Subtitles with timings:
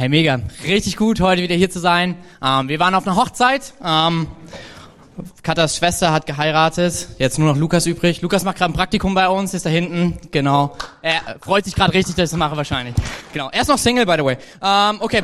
[0.00, 0.40] Hey, mega.
[0.66, 2.16] Richtig gut, heute wieder hier zu sein.
[2.42, 3.74] Ähm, wir waren auf einer Hochzeit.
[3.84, 4.28] Ähm,
[5.42, 7.08] Katas Schwester hat geheiratet.
[7.18, 8.22] Jetzt nur noch Lukas übrig.
[8.22, 10.18] Lukas macht gerade ein Praktikum bei uns, ist da hinten.
[10.30, 10.74] Genau.
[11.02, 12.94] Er freut sich gerade richtig, dass ich das mache wahrscheinlich.
[13.34, 13.50] Genau.
[13.52, 14.38] Er ist noch Single, by the way.
[14.62, 15.22] Ähm, okay.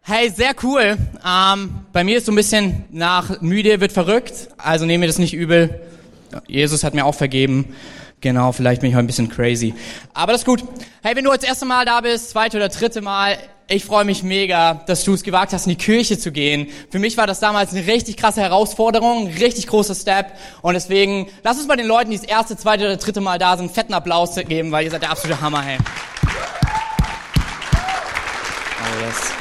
[0.00, 0.96] Hey, sehr cool.
[1.22, 4.48] Ähm, bei mir ist so ein bisschen nach müde wird verrückt.
[4.56, 5.78] Also nehme mir das nicht übel.
[6.46, 7.74] Jesus hat mir auch vergeben.
[8.22, 9.74] Genau, vielleicht bin ich heute ein bisschen crazy.
[10.14, 10.64] Aber das ist gut.
[11.02, 13.36] Hey, wenn du heute das erste Mal da bist, zweite oder dritte Mal,
[13.70, 16.68] ich freue mich mega, dass du es gewagt hast, in die Kirche zu gehen.
[16.90, 20.32] Für mich war das damals eine richtig krasse Herausforderung, ein richtig großer Step.
[20.62, 23.58] Und deswegen, lass uns mal den Leuten, die das erste, zweite oder dritte Mal da
[23.58, 25.76] sind, einen fetten Applaus geben, weil ihr seid der absolute Hammer, hey.
[28.80, 29.32] Oh yes.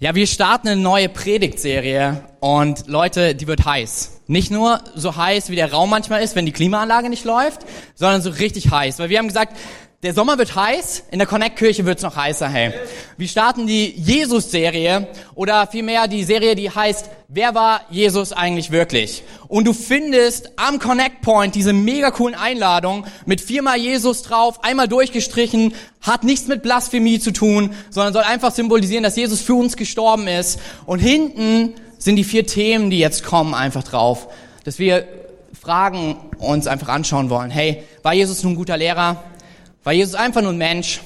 [0.00, 4.22] Ja, wir starten eine neue Predigtserie und Leute, die wird heiß.
[4.26, 7.60] Nicht nur so heiß, wie der Raum manchmal ist, wenn die Klimaanlage nicht läuft,
[7.94, 8.98] sondern so richtig heiß.
[8.98, 9.56] Weil wir haben gesagt,
[10.02, 12.72] der Sommer wird heiß, in der Connect-Kirche wird's noch heißer, hey.
[13.18, 19.22] Wir starten die Jesus-Serie oder vielmehr die Serie, die heißt, wer war Jesus eigentlich wirklich?
[19.48, 24.88] Und du findest am Connect Point diese mega coolen Einladungen mit viermal Jesus drauf, einmal
[24.88, 29.76] durchgestrichen, hat nichts mit Blasphemie zu tun, sondern soll einfach symbolisieren, dass Jesus für uns
[29.76, 30.60] gestorben ist.
[30.86, 34.28] Und hinten sind die vier Themen, die jetzt kommen, einfach drauf.
[34.64, 35.06] Dass wir
[35.60, 37.50] Fragen uns einfach anschauen wollen.
[37.50, 39.22] Hey, war Jesus nun ein guter Lehrer?
[39.82, 41.00] War Jesus einfach nur ein Mensch?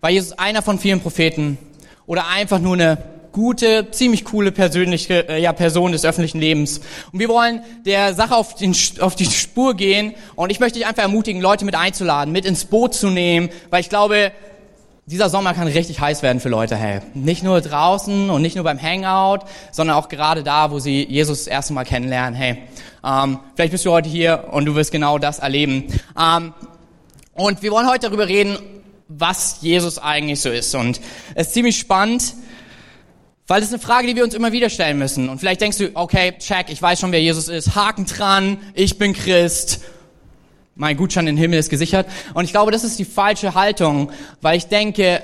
[0.00, 1.58] War Jesus einer von vielen Propheten?
[2.06, 2.98] Oder einfach nur eine
[3.32, 6.80] gute, ziemlich coole persönliche äh, ja, Person des öffentlichen Lebens.
[7.10, 10.86] Und wir wollen der Sache auf, den, auf die Spur gehen und ich möchte dich
[10.86, 14.30] einfach ermutigen, Leute mit einzuladen, mit ins Boot zu nehmen, weil ich glaube,
[15.06, 17.00] dieser Sommer kann richtig heiß werden für Leute, hey.
[17.14, 21.40] Nicht nur draußen und nicht nur beim Hangout, sondern auch gerade da, wo sie Jesus
[21.40, 22.58] das erste Mal kennenlernen, hey.
[23.04, 25.88] Ähm, vielleicht bist du heute hier und du wirst genau das erleben.
[26.16, 26.54] Ähm,
[27.34, 28.58] und wir wollen heute darüber reden,
[29.08, 30.74] was Jesus eigentlich so ist.
[30.74, 31.00] Und
[31.34, 32.34] es ist ziemlich spannend,
[33.46, 35.28] weil es eine Frage, die wir uns immer wieder stellen müssen.
[35.28, 37.74] Und vielleicht denkst du, okay, check, ich weiß schon, wer Jesus ist.
[37.74, 39.80] Haken dran, ich bin Christ
[40.76, 42.06] mein Gutschein in den Himmel ist gesichert.
[42.34, 44.10] Und ich glaube, das ist die falsche Haltung,
[44.40, 45.22] weil ich denke,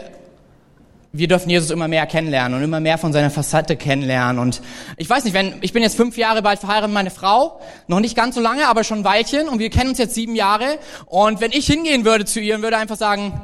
[1.13, 4.41] wir dürfen Jesus immer mehr kennenlernen und immer mehr von seiner Fassade kennenlernen.
[4.41, 4.63] Und
[4.97, 8.01] ich weiß nicht, wenn ich bin jetzt fünf Jahre bald verheiratet mit meiner Frau, noch
[8.01, 10.79] nicht ganz so lange, aber schon ein Weilchen und wir kennen uns jetzt sieben Jahre.
[11.07, 13.41] Und wenn ich hingehen würde zu ihr und würde einfach sagen,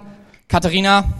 [0.49, 1.12] Katharina,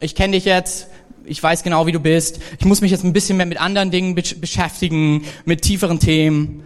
[0.00, 0.88] ich kenne dich jetzt,
[1.24, 2.40] ich weiß genau, wie du bist.
[2.58, 6.62] Ich muss mich jetzt ein bisschen mehr mit anderen Dingen beschäftigen, mit tieferen Themen.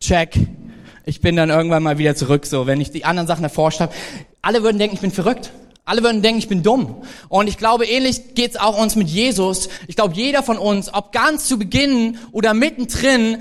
[0.00, 0.38] Check
[1.08, 3.94] ich bin dann irgendwann mal wieder zurück, so, wenn ich die anderen Sachen erforscht habe.
[4.42, 5.52] Alle würden denken, ich bin verrückt.
[5.88, 6.96] Alle würden denken, ich bin dumm.
[7.30, 9.70] Und ich glaube, ähnlich geht's auch uns mit Jesus.
[9.86, 13.38] Ich glaube, jeder von uns, ob ganz zu Beginn oder mittendrin,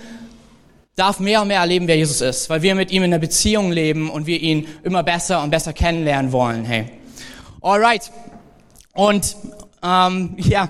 [0.95, 3.73] darf mehr und mehr erleben, wer Jesus ist, weil wir mit ihm in einer Beziehung
[3.73, 6.63] leben und wir ihn immer besser und besser kennenlernen wollen.
[6.63, 6.85] Hey,
[7.59, 8.09] alright.
[8.93, 9.35] Und
[9.83, 10.69] ähm, ja,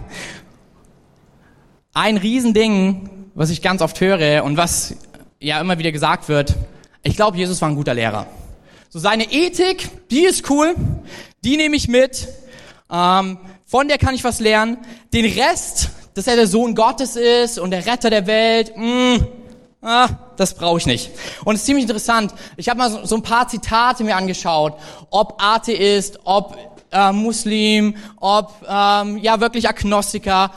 [1.94, 4.96] ein Riesending, was ich ganz oft höre und was
[5.40, 6.56] ja immer wieder gesagt wird,
[7.04, 8.26] ich glaube, Jesus war ein guter Lehrer.
[8.90, 10.74] So seine Ethik, die ist cool,
[11.48, 12.28] die nehme ich mit.
[12.92, 14.78] Ähm, von der kann ich was lernen.
[15.14, 19.28] Den Rest, dass er der Sohn Gottes ist und der Retter der Welt, mh, mm,
[19.82, 21.10] ah, das brauche ich nicht.
[21.46, 22.34] Und es ist ziemlich interessant.
[22.58, 24.78] Ich habe mal so, so, ein paar Zitate mir angeschaut,
[25.10, 26.58] ob Atheist, ob
[26.92, 30.52] äh, Muslim, ob ähm, ja wirklich Agnostiker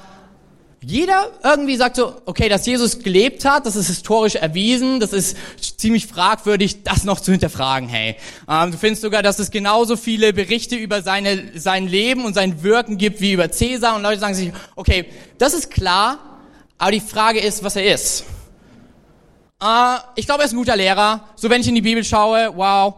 [0.82, 5.36] jeder irgendwie sagt so, okay, dass Jesus gelebt hat, das ist historisch erwiesen, das ist
[5.78, 8.16] ziemlich fragwürdig, das noch zu hinterfragen, hey.
[8.48, 12.62] Ähm, du findest sogar, dass es genauso viele Berichte über seine, sein Leben und sein
[12.62, 16.18] Wirken gibt wie über Cäsar und Leute sagen sich, okay, das ist klar,
[16.78, 18.24] aber die Frage ist, was er ist.
[19.62, 21.28] Äh, ich glaube, er ist ein guter Lehrer.
[21.36, 22.94] So, wenn ich in die Bibel schaue, wow,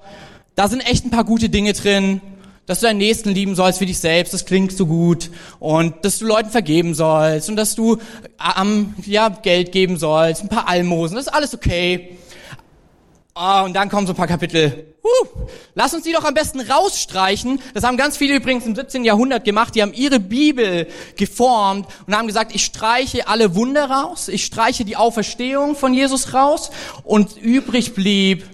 [0.55, 2.21] da sind echt ein paar gute Dinge drin
[2.67, 5.31] dass du deinen Nächsten lieben sollst wie dich selbst, das klingt so gut.
[5.59, 7.99] Und dass du Leuten vergeben sollst und dass du
[8.59, 12.17] ähm, ja, Geld geben sollst, ein paar Almosen, das ist alles okay.
[13.35, 14.93] Oh, und dann kommen so ein paar Kapitel.
[15.03, 15.27] Uh,
[15.75, 17.61] lass uns die doch am besten rausstreichen.
[17.73, 19.05] Das haben ganz viele übrigens im 17.
[19.05, 19.75] Jahrhundert gemacht.
[19.75, 20.87] Die haben ihre Bibel
[21.17, 26.35] geformt und haben gesagt, ich streiche alle Wunder raus, ich streiche die Auferstehung von Jesus
[26.35, 26.71] raus
[27.05, 28.45] und übrig blieb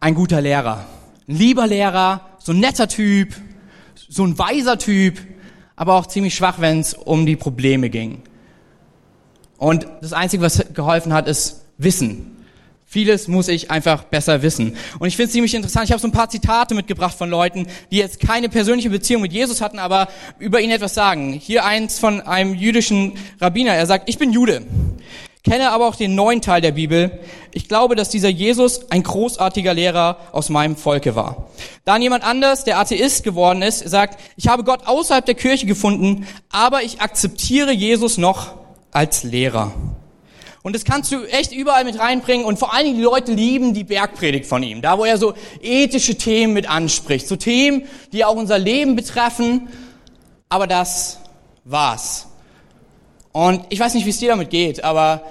[0.00, 0.84] ein guter Lehrer.
[1.28, 3.34] Ein lieber Lehrer, so ein netter Typ,
[4.08, 5.18] so ein weiser Typ,
[5.76, 8.22] aber auch ziemlich schwach, wenn es um die Probleme ging.
[9.58, 12.32] Und das Einzige, was geholfen hat, ist Wissen.
[12.92, 14.76] Vieles muss ich einfach besser wissen.
[14.98, 15.86] Und ich finde es ziemlich interessant.
[15.86, 19.32] Ich habe so ein paar Zitate mitgebracht von Leuten, die jetzt keine persönliche Beziehung mit
[19.32, 20.08] Jesus hatten, aber
[20.38, 21.32] über ihn etwas sagen.
[21.32, 23.72] Hier eins von einem jüdischen Rabbiner.
[23.72, 24.66] Er sagt, ich bin Jude.
[25.44, 27.20] Kenne aber auch den neuen Teil der Bibel.
[27.52, 31.48] Ich glaube, dass dieser Jesus ein großartiger Lehrer aus meinem Volke war.
[31.84, 36.26] Dann jemand anders, der Atheist geworden ist, sagt, ich habe Gott außerhalb der Kirche gefunden,
[36.50, 38.54] aber ich akzeptiere Jesus noch
[38.92, 39.72] als Lehrer.
[40.62, 42.46] Und das kannst du echt überall mit reinbringen.
[42.46, 44.80] Und vor allen Dingen die Leute lieben die Bergpredigt von ihm.
[44.80, 47.26] Da, wo er so ethische Themen mit anspricht.
[47.26, 49.68] So Themen, die auch unser Leben betreffen.
[50.48, 51.18] Aber das
[51.64, 52.28] war's.
[53.32, 55.22] Und ich weiß nicht, wie es dir damit geht, aber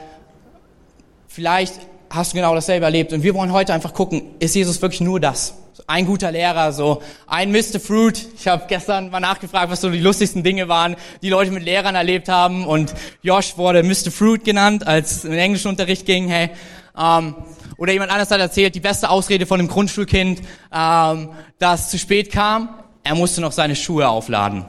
[1.28, 1.76] vielleicht
[2.10, 3.14] hast du genau dasselbe erlebt.
[3.14, 5.56] Und wir wollen heute einfach gucken, ist Jesus wirklich nur das?
[5.88, 7.80] Ein guter Lehrer, so ein Mr.
[7.80, 8.28] Fruit.
[8.38, 11.96] Ich habe gestern mal nachgefragt, was so die lustigsten Dinge waren, die Leute mit Lehrern
[11.96, 12.66] erlebt haben.
[12.66, 14.12] Und Josh wurde Mr.
[14.12, 16.28] Fruit genannt, als es in den Englischunterricht ging.
[16.28, 16.52] Hey,
[16.98, 17.36] ähm,
[17.78, 20.42] oder jemand anderes hat erzählt, die beste Ausrede von einem Grundschulkind,
[20.74, 22.70] ähm, das zu spät kam,
[23.04, 24.66] er musste noch seine Schuhe aufladen.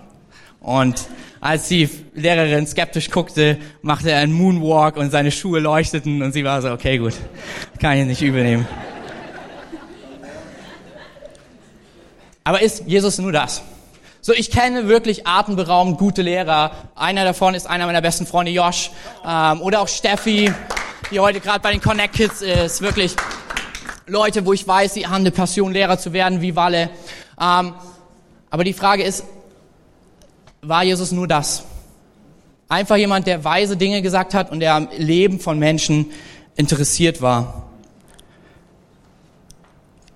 [0.60, 1.06] Und
[1.42, 6.44] als die Lehrerin skeptisch guckte, machte er einen Moonwalk und seine Schuhe leuchteten und sie
[6.44, 7.14] war so, okay, gut,
[7.80, 8.66] kann ich nicht übel nehmen.
[12.44, 13.60] Aber ist Jesus nur das?
[14.20, 16.70] So, ich kenne wirklich atemberaubend gute Lehrer.
[16.94, 18.92] Einer davon ist einer meiner besten Freunde, Josh.
[19.26, 20.52] Ähm, oder auch Steffi,
[21.10, 22.82] die heute gerade bei den Connect Kids ist.
[22.82, 23.16] Wirklich
[24.06, 26.90] Leute, wo ich weiß, sie haben eine Passion, Lehrer zu werden, wie Walle.
[27.40, 27.74] Ähm,
[28.48, 29.24] aber die Frage ist,
[30.64, 31.64] war Jesus nur das?
[32.68, 36.12] Einfach jemand, der weise Dinge gesagt hat und der am Leben von Menschen
[36.54, 37.68] interessiert war.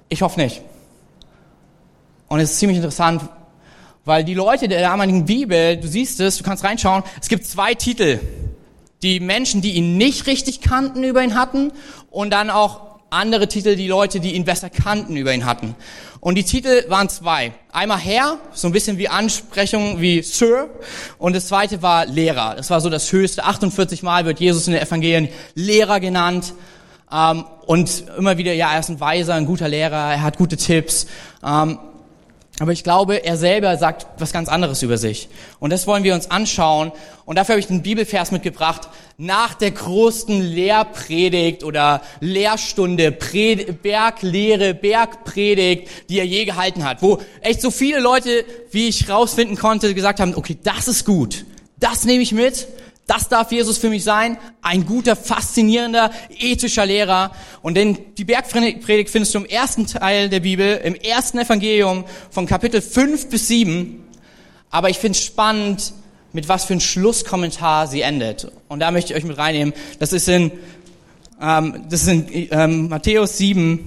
[0.09, 0.63] Ich hoffe nicht.
[2.29, 3.23] Und es ist ziemlich interessant,
[4.05, 7.75] weil die Leute der damaligen Bibel, du siehst es, du kannst reinschauen, es gibt zwei
[7.75, 8.21] Titel.
[9.03, 11.73] Die Menschen, die ihn nicht richtig kannten, über ihn hatten
[12.09, 15.75] und dann auch andere Titel, die Leute, die ihn besser kannten, über ihn hatten.
[16.27, 17.53] Und die Titel waren zwei.
[17.71, 20.69] Einmal Herr, so ein bisschen wie Ansprechung wie Sir.
[21.19, 22.57] Und das zweite war Lehrer.
[22.57, 23.45] Das war so das höchste.
[23.45, 26.53] 48 Mal wird Jesus in den Evangelien Lehrer genannt.
[27.13, 30.57] Ähm, und immer wieder, ja, er ist ein Weiser, ein guter Lehrer, er hat gute
[30.57, 31.07] Tipps.
[31.45, 31.79] Ähm,
[32.59, 35.29] aber ich glaube, er selber sagt was ganz anderes über sich.
[35.61, 36.91] Und das wollen wir uns anschauen.
[37.25, 38.89] Und dafür habe ich einen Bibelvers mitgebracht.
[39.19, 47.01] Nach der größten Lehrpredigt oder Lehrstunde, Pred Berglehre, Bergpredigt, die er je gehalten hat.
[47.01, 51.47] Wo echt so viele Leute, wie ich rausfinden konnte, gesagt haben, okay, das ist gut.
[51.81, 52.69] Das nehme ich mit.
[53.07, 57.31] Das darf Jesus für mich sein, ein guter, faszinierender, ethischer Lehrer.
[57.63, 62.47] Und denn die Bergpredigt findest du im ersten Teil der Bibel, im ersten Evangelium von
[62.47, 64.05] Kapitel 5 bis 7.
[64.71, 65.95] Aber ich finde es spannend,
[66.33, 68.51] mit was für ein Schlusskommentar sie endet.
[68.69, 69.75] Und da möchte ich euch mit reinnehmen.
[69.99, 70.53] Das ist in,
[71.41, 73.85] ähm, das ist in ähm, Matthäus 7,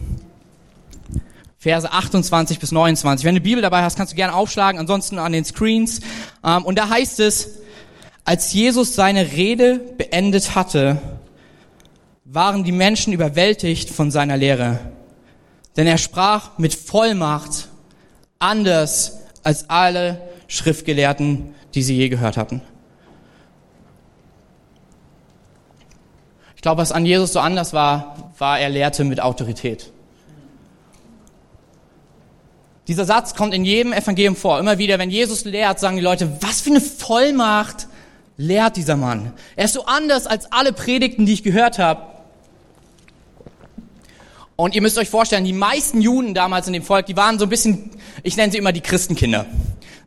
[1.58, 3.26] Verse 28 bis 29.
[3.26, 6.00] Wenn du die Bibel dabei hast, kannst du gerne aufschlagen, ansonsten an den Screens.
[6.44, 7.60] Ähm, und da heißt es,
[8.24, 11.02] als Jesus seine Rede beendet hatte,
[12.24, 14.80] waren die Menschen überwältigt von seiner Lehre.
[15.76, 17.70] Denn er sprach mit Vollmacht
[18.38, 22.62] anders als alle Schriftgelehrten, die sie je gehört hatten.
[26.56, 29.92] Ich glaube, was an Jesus so anders war, war, er lehrte mit Autorität.
[32.90, 34.60] Dieser Satz kommt in jedem Evangelium vor.
[34.60, 37.88] Immer wieder, wenn Jesus lehrt, sagen die Leute, was für eine Vollmacht
[38.36, 39.32] lehrt dieser Mann.
[39.56, 42.02] Er ist so anders als alle Predigten, die ich gehört habe.
[44.56, 47.46] Und ihr müsst euch vorstellen, die meisten Juden damals in dem Volk, die waren so
[47.46, 47.92] ein bisschen,
[48.24, 49.46] ich nenne sie immer die Christenkinder.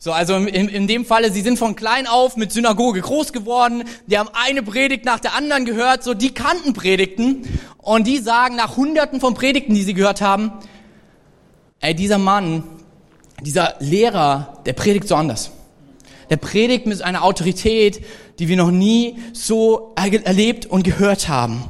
[0.04, 3.84] So, also in, in dem Falle, sie sind von klein auf mit Synagoge groß geworden,
[4.08, 7.44] die haben eine Predigt nach der anderen gehört, so die kannten Predigten
[7.78, 10.50] und die sagen nach hunderten von Predigten, die sie gehört haben,
[11.78, 12.64] ey, dieser Mann,
[13.42, 15.52] dieser Lehrer, der predigt so anders.
[16.30, 18.04] Der predigt mit einer Autorität,
[18.40, 21.62] die wir noch nie so erlebt und gehört haben.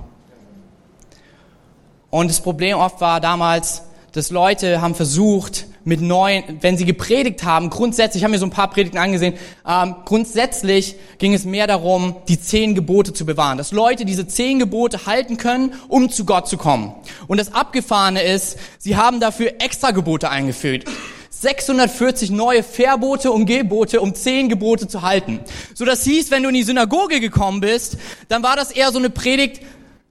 [2.08, 7.44] Und das Problem oft war damals, dass Leute haben versucht, mit neuen, wenn sie gepredigt
[7.44, 9.34] haben, grundsätzlich, ich habe mir so ein paar Predigten angesehen,
[9.66, 13.58] ähm, grundsätzlich ging es mehr darum, die zehn Gebote zu bewahren.
[13.58, 16.92] Dass Leute diese zehn Gebote halten können, um zu Gott zu kommen.
[17.26, 20.84] Und das Abgefahrene ist, sie haben dafür extra Gebote eingeführt.
[21.30, 25.40] 640 neue Verbote und Gebote, um zehn Gebote zu halten.
[25.74, 27.98] So das hieß, wenn du in die Synagoge gekommen bist,
[28.28, 29.60] dann war das eher so eine Predigt,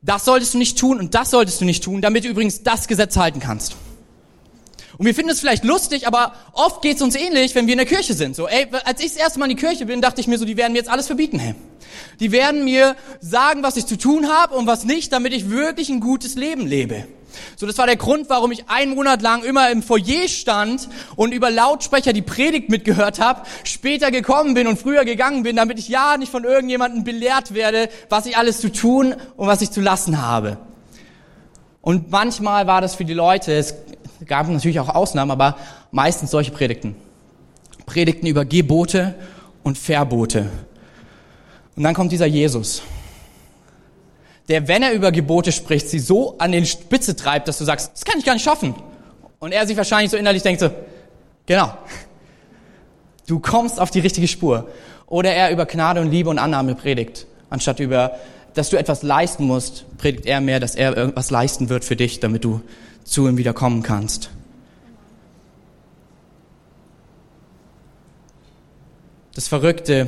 [0.02, 2.88] das solltest du nicht tun und das solltest du nicht tun, damit du übrigens das
[2.88, 3.76] Gesetz halten kannst.
[4.98, 7.80] Und wir finden es vielleicht lustig, aber oft geht es uns ähnlich, wenn wir in
[7.80, 8.36] der Kirche sind.
[8.36, 10.46] So, ey, als ich das erste Mal in die Kirche bin, dachte ich mir so,
[10.46, 11.40] die werden mir jetzt alles verbieten.
[11.40, 11.56] Hey.
[12.20, 15.90] Die werden mir sagen, was ich zu tun habe und was nicht, damit ich wirklich
[15.90, 17.06] ein gutes Leben lebe.
[17.56, 21.34] So, das war der Grund, warum ich einen Monat lang immer im Foyer stand und
[21.34, 25.88] über Lautsprecher die Predigt mitgehört habe, später gekommen bin und früher gegangen bin, damit ich
[25.88, 29.82] ja nicht von irgendjemandem belehrt werde, was ich alles zu tun und was ich zu
[29.82, 30.58] lassen habe.
[31.82, 33.74] Und manchmal war das für die Leute, es
[34.26, 35.58] gab natürlich auch Ausnahmen, aber
[35.92, 36.96] meistens solche Predigten.
[37.86, 39.16] Predigten über Gebote
[39.64, 40.50] und Verbote.
[41.76, 42.84] Und dann kommt dieser Jesus
[44.52, 47.92] der, wenn er über Gebote spricht, sie so an den Spitze treibt, dass du sagst,
[47.94, 48.76] das kann ich gar nicht schaffen.
[49.40, 50.70] Und er sich wahrscheinlich so innerlich denkt so,
[51.46, 51.74] genau,
[53.28, 54.68] du kommst auf die richtige Spur.
[55.08, 58.18] Oder er über Gnade und Liebe und Annahme predigt, anstatt über,
[58.54, 62.20] dass du etwas leisten musst, predigt er mehr, dass er irgendwas leisten wird für dich,
[62.20, 62.60] damit du
[63.04, 64.30] zu ihm wieder kommen kannst.
[69.34, 70.08] Das Verrückte,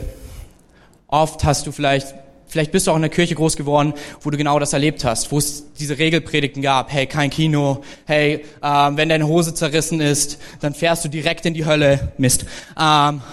[1.08, 2.14] oft hast du vielleicht
[2.54, 5.32] Vielleicht bist du auch in der Kirche groß geworden, wo du genau das erlebt hast,
[5.32, 6.94] wo es diese Regelpredigten gab.
[6.94, 7.84] Hey, kein Kino.
[8.06, 12.12] Hey, ähm, wenn deine Hose zerrissen ist, dann fährst du direkt in die Hölle.
[12.20, 12.46] Mist.
[12.80, 13.24] Ähm,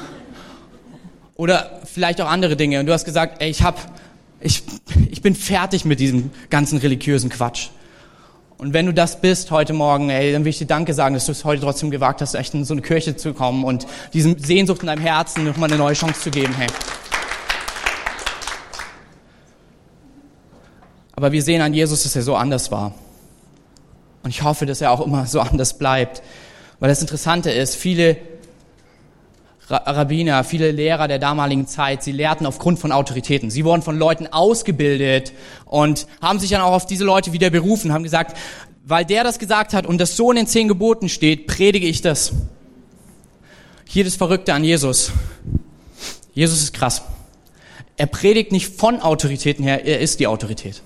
[1.35, 2.81] oder vielleicht auch andere Dinge.
[2.81, 4.01] Und du hast gesagt, ey, ich hab,
[4.41, 4.63] ich,
[5.11, 7.69] ich bin fertig mit diesem ganzen religiösen Quatsch.
[8.61, 11.25] Und wenn du das bist heute Morgen, ey, dann will ich dir Danke sagen, dass
[11.25, 14.39] du es heute trotzdem gewagt hast, echt in so eine Kirche zu kommen und diesem
[14.39, 16.53] Sehnsucht in deinem Herzen nochmal eine neue Chance zu geben.
[16.53, 16.67] Hey.
[21.17, 22.93] Aber wir sehen an Jesus, dass er so anders war.
[24.25, 26.21] Und ich hoffe, dass er auch immer so anders bleibt.
[26.81, 28.19] Weil das Interessante ist, viele
[29.71, 33.51] Rabbiner, viele Lehrer der damaligen Zeit, sie lehrten aufgrund von Autoritäten.
[33.51, 35.33] Sie wurden von Leuten ausgebildet
[35.65, 38.37] und haben sich dann auch auf diese Leute wieder berufen, haben gesagt,
[38.85, 42.03] weil der das gesagt hat und das so in den zehn Geboten steht, predige ich
[42.03, 42.33] das.
[43.87, 45.13] Hier das Verrückte an Jesus.
[46.33, 47.03] Jesus ist krass.
[47.97, 50.83] Er predigt nicht von Autoritäten her, er ist die Autorität.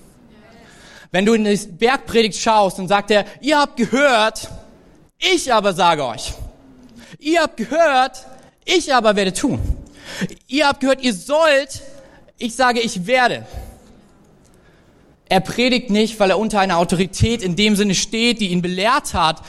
[1.11, 4.49] Wenn du in die Bergpredigt schaust und sagt er, ihr habt gehört,
[5.17, 6.33] ich aber sage euch.
[7.19, 8.25] Ihr habt gehört,
[8.65, 9.59] ich aber werde tun.
[10.47, 11.81] Ihr habt gehört, ihr sollt,
[12.37, 13.45] ich sage, ich werde.
[15.27, 19.13] Er predigt nicht, weil er unter einer Autorität in dem Sinne steht, die ihn belehrt
[19.13, 19.41] hat,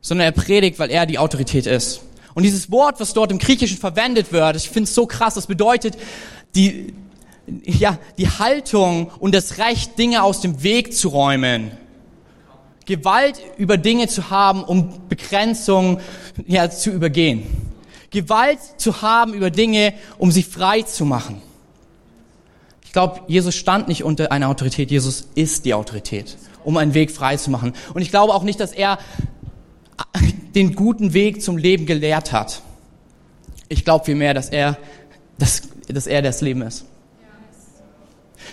[0.00, 2.02] sondern er predigt, weil er die Autorität ist.
[2.34, 5.46] Und dieses Wort, was dort im Griechischen verwendet wird, ich finde es so krass, das
[5.46, 5.96] bedeutet,
[6.54, 6.94] die,
[7.64, 11.72] ja, die Haltung und das Recht, Dinge aus dem Weg zu räumen.
[12.86, 16.00] Gewalt über Dinge zu haben, um Begrenzungen
[16.46, 17.69] ja, zu übergehen.
[18.10, 21.40] Gewalt zu haben über Dinge, um sie frei zu machen.
[22.84, 27.12] Ich glaube, Jesus stand nicht unter einer Autorität, Jesus ist die Autorität, um einen Weg
[27.12, 27.72] frei zu machen.
[27.94, 28.98] Und ich glaube auch nicht, dass er
[30.56, 32.62] den guten Weg zum Leben gelehrt hat.
[33.68, 34.76] Ich glaube vielmehr, dass er,
[35.38, 36.84] dass, dass er das Leben ist.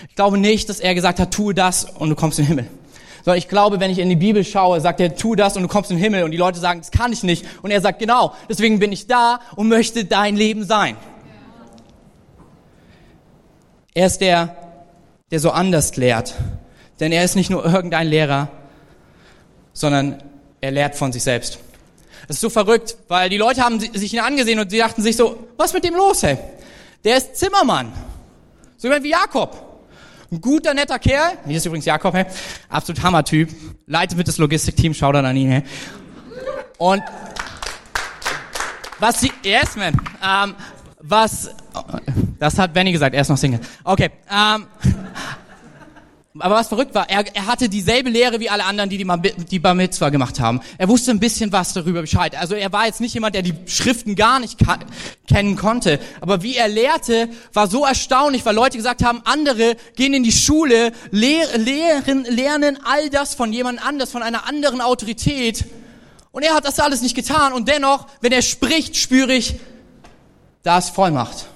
[0.07, 2.69] Ich glaube nicht, dass er gesagt hat, tue das und du kommst in den Himmel.
[3.27, 5.67] Sondern ich glaube, wenn ich in die Bibel schaue, sagt er, tu das und du
[5.67, 6.23] kommst in den Himmel.
[6.23, 7.45] Und die Leute sagen, das kann ich nicht.
[7.61, 10.95] Und er sagt, genau, deswegen bin ich da und möchte dein Leben sein.
[13.93, 14.55] Er ist der,
[15.29, 16.35] der so anders lehrt.
[17.01, 18.47] Denn er ist nicht nur irgendein Lehrer,
[19.73, 20.23] sondern
[20.61, 21.59] er lehrt von sich selbst.
[22.29, 25.17] Das ist so verrückt, weil die Leute haben sich ihn angesehen und sie dachten sich
[25.17, 26.37] so, was ist mit dem los, hey?
[27.03, 27.91] Der ist Zimmermann.
[28.77, 29.66] So wie Jakob.
[30.29, 31.37] Ein guter, netter Kerl.
[31.45, 32.25] Hier ist übrigens Jakob, hey.
[32.67, 33.49] Absolut Hammer-Typ.
[33.85, 35.63] Leitet mit das Logistikteam, schaut dann an ihn, hey.
[36.77, 37.01] Und
[38.99, 39.93] was sie, yes, man.
[40.21, 40.55] Ähm,
[40.99, 41.51] was,
[42.39, 43.61] das hat Benny gesagt, er ist noch Single.
[43.83, 44.65] Okay, ähm,
[46.39, 49.05] aber was verrückt war, er, er hatte dieselbe Lehre wie alle anderen, die die,
[49.49, 50.61] die Bar Mitzvah gemacht haben.
[50.77, 52.35] Er wusste ein bisschen was darüber Bescheid.
[52.35, 54.57] Also er war jetzt nicht jemand, der die Schriften gar nicht
[55.27, 55.99] kennen konnte.
[56.21, 60.31] Aber wie er lehrte, war so erstaunlich, weil Leute gesagt haben, andere gehen in die
[60.31, 65.65] Schule, lehr, lehren, lernen all das von jemand anders, von einer anderen Autorität.
[66.31, 67.53] Und er hat das alles nicht getan.
[67.53, 69.55] Und dennoch, wenn er spricht, spüre ich,
[70.63, 71.47] da ist Vollmacht.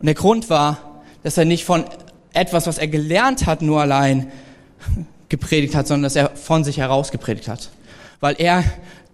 [0.00, 1.84] Und der Grund war, dass er nicht von
[2.32, 4.30] etwas, was er gelernt hat, nur allein
[5.28, 7.70] gepredigt hat, sondern dass er von sich heraus gepredigt hat.
[8.20, 8.64] Weil er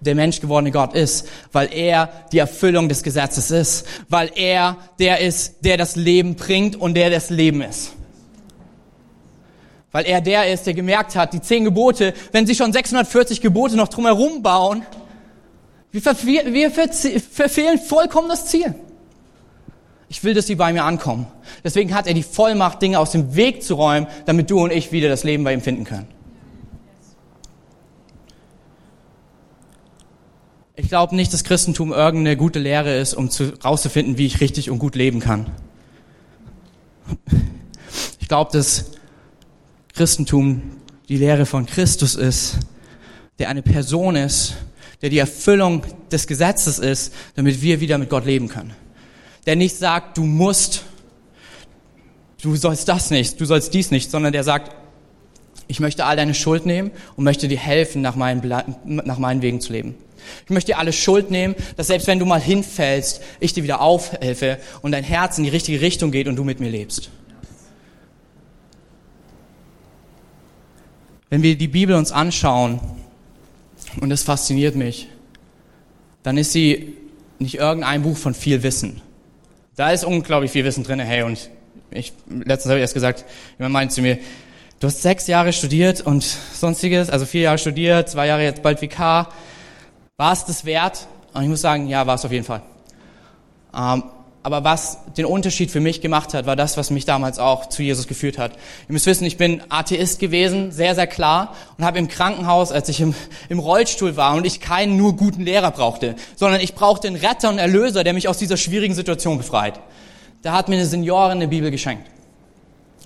[0.01, 5.21] der Mensch gewordene Gott ist, weil er die Erfüllung des Gesetzes ist, weil er der
[5.21, 7.93] ist, der das Leben bringt und der das Leben ist.
[9.93, 13.77] Weil er der ist, der gemerkt hat, die zehn Gebote, wenn sie schon 640 Gebote
[13.77, 14.85] noch drumherum bauen,
[15.93, 16.03] wir,
[16.73, 18.75] verfehlen vollkommen das Ziel.
[20.15, 21.27] Ich will, dass sie bei mir ankommen.
[21.65, 24.93] Deswegen hat er die Vollmacht, Dinge aus dem Weg zu räumen, damit du und ich
[24.93, 26.07] wieder das Leben bei ihm finden können.
[30.77, 34.71] Ich glaube nicht, dass Christentum irgendeine gute Lehre ist, um zu, rauszufinden, wie ich richtig
[34.71, 35.51] und gut leben kann.
[38.21, 38.93] Ich glaube, dass
[39.95, 40.63] Christentum
[41.09, 42.61] die Lehre von Christus ist,
[43.41, 44.55] der eine Person ist,
[45.03, 48.75] der die Erfüllung des Gesetzes ist, damit wir wieder mit Gott leben können.
[49.47, 50.85] Der nicht sagt, du musst,
[52.43, 54.75] du sollst das nicht, du sollst dies nicht, sondern der sagt,
[55.67, 59.61] ich möchte all deine Schuld nehmen und möchte dir helfen, nach meinen, nach meinen Wegen
[59.61, 59.95] zu leben.
[60.45, 63.81] Ich möchte dir alle Schuld nehmen, dass selbst wenn du mal hinfällst, ich dir wieder
[63.81, 67.11] aufhelfe und dein Herz in die richtige Richtung geht und du mit mir lebst.
[71.31, 72.81] Wenn wir die Bibel uns anschauen,
[74.01, 75.09] und das fasziniert mich,
[76.23, 76.97] dann ist sie
[77.39, 79.01] nicht irgendein Buch von viel Wissen.
[79.77, 81.01] Da ist unglaublich viel Wissen drin.
[81.01, 81.51] Hey, und
[81.91, 83.25] ich, letztens habe ich erst gesagt,
[83.59, 84.19] jemand meinte zu mir,
[84.79, 88.79] du hast sechs Jahre studiert und sonstiges, also vier Jahre studiert, zwei Jahre jetzt bald
[88.79, 89.29] VK.
[90.17, 91.09] War es das wert?
[91.33, 92.63] Und ich muss sagen, ja, war es auf jeden Fall.
[93.77, 94.05] Ähm,
[94.45, 97.83] aber was den Unterschied für mich gemacht hat, war das, was mich damals auch zu
[97.83, 98.53] Jesus geführt hat.
[98.53, 102.91] Ihr müsst wissen, ich bin Atheist gewesen, sehr, sehr klar, und habe im Krankenhaus, als
[102.91, 103.15] ich im,
[103.49, 107.49] im Rollstuhl war und ich keinen nur guten Lehrer brauchte, sondern ich brauchte einen Retter
[107.49, 109.81] und Erlöser, der mich aus dieser schwierigen Situation befreit.
[110.43, 112.07] Da hat mir eine Seniorin eine Bibel geschenkt.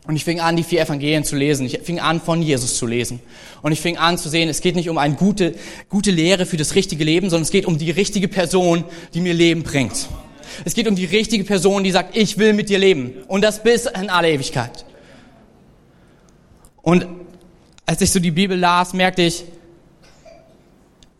[0.09, 1.66] Und ich fing an, die vier Evangelien zu lesen.
[1.66, 3.21] Ich fing an, von Jesus zu lesen.
[3.62, 5.54] Und ich fing an zu sehen, es geht nicht um eine gute,
[5.88, 8.83] gute Lehre für das richtige Leben, sondern es geht um die richtige Person,
[9.14, 10.09] die mir Leben bringt.
[10.64, 13.12] Es geht um die richtige Person, die sagt, ich will mit dir leben.
[13.28, 14.84] Und das bis in alle Ewigkeit.
[16.82, 17.06] Und
[17.86, 19.44] als ich so die Bibel las, merkte ich,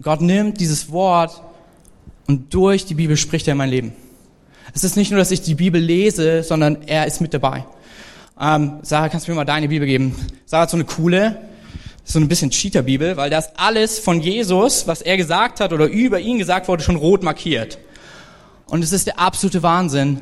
[0.03, 1.43] Gott nimmt dieses Wort
[2.27, 3.93] und durch die Bibel spricht er in mein Leben.
[4.75, 7.65] Es ist nicht nur, dass ich die Bibel lese, sondern er ist mit dabei.
[8.41, 10.15] Ähm, Sarah, kannst du mir mal deine Bibel geben?
[10.47, 11.41] Sarah hat so eine coole,
[12.05, 16.21] so ein bisschen Cheater-Bibel, weil das alles von Jesus, was er gesagt hat oder über
[16.21, 17.79] ihn gesagt wurde, schon rot markiert.
[18.69, 20.21] Und es ist der absolute Wahnsinn,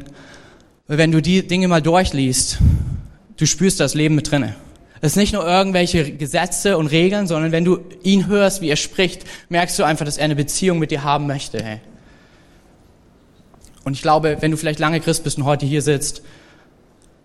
[0.87, 2.59] wenn du die Dinge mal durchliest,
[3.37, 4.55] du spürst das Leben mit drinne.
[5.01, 8.77] Es ist nicht nur irgendwelche Gesetze und Regeln, sondern wenn du ihn hörst, wie er
[8.77, 11.63] spricht, merkst du einfach, dass er eine Beziehung mit dir haben möchte.
[11.63, 11.81] Hey.
[13.85, 16.23] Und ich glaube, wenn du vielleicht lange Christ bist und heute hier sitzt,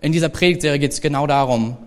[0.01, 1.77] in dieser Predigtserie geht es genau darum.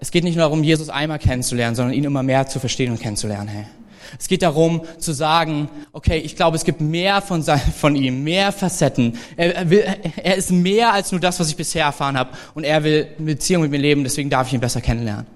[0.00, 3.00] Es geht nicht nur darum, Jesus einmal kennenzulernen, sondern ihn immer mehr zu verstehen und
[3.00, 3.48] kennenzulernen.
[3.48, 3.66] Hey.
[4.18, 7.42] Es geht darum zu sagen, okay, ich glaube, es gibt mehr von,
[7.78, 9.18] von ihm, mehr Facetten.
[9.36, 9.84] Er, er, will,
[10.16, 12.30] er ist mehr als nur das, was ich bisher erfahren habe.
[12.54, 15.26] Und er will eine Beziehung mit mir leben, deswegen darf ich ihn besser kennenlernen.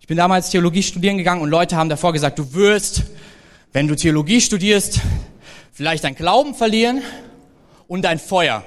[0.00, 3.04] Ich bin damals Theologie studieren gegangen und Leute haben davor gesagt, du wirst,
[3.72, 5.00] wenn du Theologie studierst,
[5.72, 7.02] vielleicht dein Glauben verlieren
[7.88, 8.64] und dein Feuer.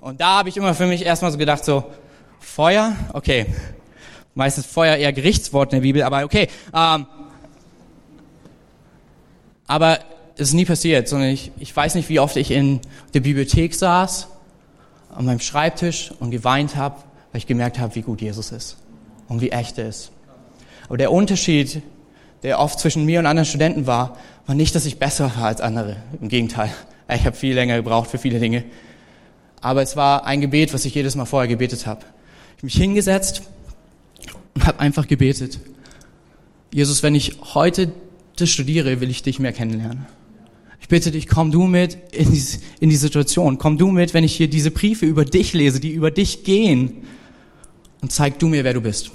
[0.00, 1.84] Und da habe ich immer für mich erstmal so gedacht, so,
[2.40, 3.46] Feuer, okay.
[4.36, 6.48] Meistens Feuer eher Gerichtswort in der Bibel, aber okay.
[6.74, 7.06] Ähm,
[9.66, 9.98] aber
[10.34, 12.80] es ist nie passiert, sondern ich, ich weiß nicht, wie oft ich in
[13.14, 14.28] der Bibliothek saß,
[15.16, 16.96] an meinem Schreibtisch und geweint habe,
[17.32, 18.76] weil ich gemerkt habe, wie gut Jesus ist
[19.26, 20.12] und wie echt er ist.
[20.86, 21.80] Aber der Unterschied,
[22.42, 25.62] der oft zwischen mir und anderen Studenten war, war nicht, dass ich besser war als
[25.62, 25.96] andere.
[26.20, 26.70] Im Gegenteil.
[27.08, 28.64] Ich habe viel länger gebraucht für viele Dinge.
[29.60, 32.00] Aber es war ein Gebet, was ich jedes Mal vorher gebetet habe.
[32.00, 33.42] Ich habe mich hingesetzt
[34.66, 35.60] habe einfach gebetet.
[36.72, 37.92] Jesus, wenn ich heute
[38.36, 40.06] das studiere, will ich dich mehr kennenlernen.
[40.80, 42.42] Ich bitte dich, komm du mit in die,
[42.80, 43.58] in die Situation.
[43.58, 47.02] Komm du mit, wenn ich hier diese Briefe über dich lese, die über dich gehen.
[48.02, 49.10] Und zeig du mir, wer du bist.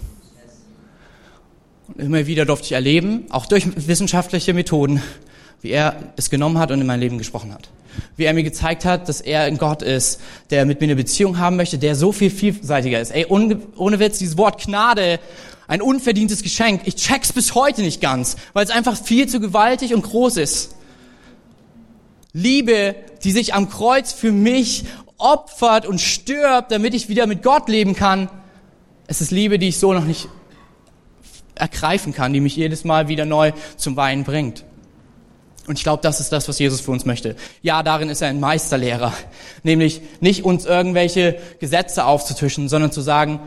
[1.88, 5.02] Und immer wieder durfte ich erleben, auch durch wissenschaftliche Methoden,
[5.62, 7.70] wie er es genommen hat und in mein Leben gesprochen hat
[8.16, 11.38] wie er mir gezeigt hat, dass er ein Gott ist, der mit mir eine Beziehung
[11.40, 13.12] haben möchte, der so viel vielseitiger ist.
[13.12, 15.20] Ey, ohne, Witz, dieses Wort Gnade,
[15.68, 19.94] ein unverdientes Geschenk, ich check's bis heute nicht ganz, weil es einfach viel zu gewaltig
[19.94, 20.76] und groß ist.
[22.34, 24.86] Liebe, die sich am Kreuz für mich
[25.18, 28.30] opfert und stirbt, damit ich wieder mit Gott leben kann.
[29.08, 30.30] Es ist Liebe, die ich so noch nicht
[31.56, 34.64] ergreifen kann, die mich jedes Mal wieder neu zum Weinen bringt.
[35.68, 37.36] Und ich glaube, das ist das, was Jesus für uns möchte.
[37.62, 39.14] Ja, darin ist er ein Meisterlehrer.
[39.64, 43.40] Nämlich nicht uns irgendwelche Gesetze aufzutischen, sondern zu sagen,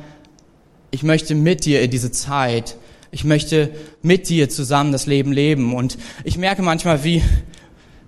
[0.90, 2.76] ich möchte mit dir in diese Zeit,
[3.10, 3.70] ich möchte
[4.02, 5.74] mit dir zusammen das Leben leben.
[5.74, 7.22] Und ich merke manchmal, wie,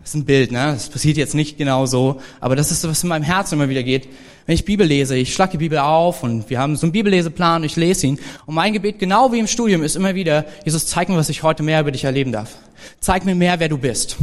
[0.07, 0.71] das ist ein Bild, ne?
[0.73, 3.69] Das passiert jetzt nicht genau so, aber das ist so, was in meinem Herzen immer
[3.69, 4.07] wieder geht.
[4.47, 7.65] Wenn ich Bibel lese, ich schlage die Bibel auf und wir haben so einen Bibelleseplan,
[7.65, 8.21] ich lese ihn.
[8.47, 11.43] Und mein Gebet, genau wie im Studium, ist immer wieder, Jesus, zeig mir, was ich
[11.43, 12.55] heute mehr über dich erleben darf.
[13.01, 14.17] Zeig mir mehr, wer du bist.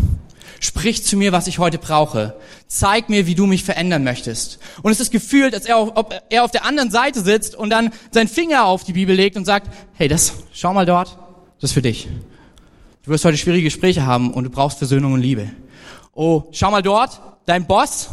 [0.62, 2.38] Sprich zu mir, was ich heute brauche.
[2.67, 4.60] Zeig mir, wie du mich verändern möchtest.
[4.84, 7.72] Und es ist gefühlt, als er auf, ob er auf der anderen Seite sitzt und
[7.72, 11.17] dann seinen Finger auf die Bibel legt und sagt, hey, das, schau mal dort,
[11.60, 12.08] das ist für dich.
[13.04, 15.50] Du wirst heute schwierige Gespräche haben und du brauchst Versöhnung und Liebe.
[16.15, 18.10] Oh, schau mal dort, dein Boss.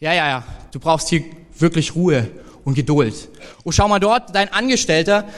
[0.00, 1.24] Ja, ja, ja, du brauchst hier
[1.58, 2.30] wirklich Ruhe
[2.64, 3.28] und Geduld.
[3.64, 5.28] Oh, schau mal dort, dein Angestellter,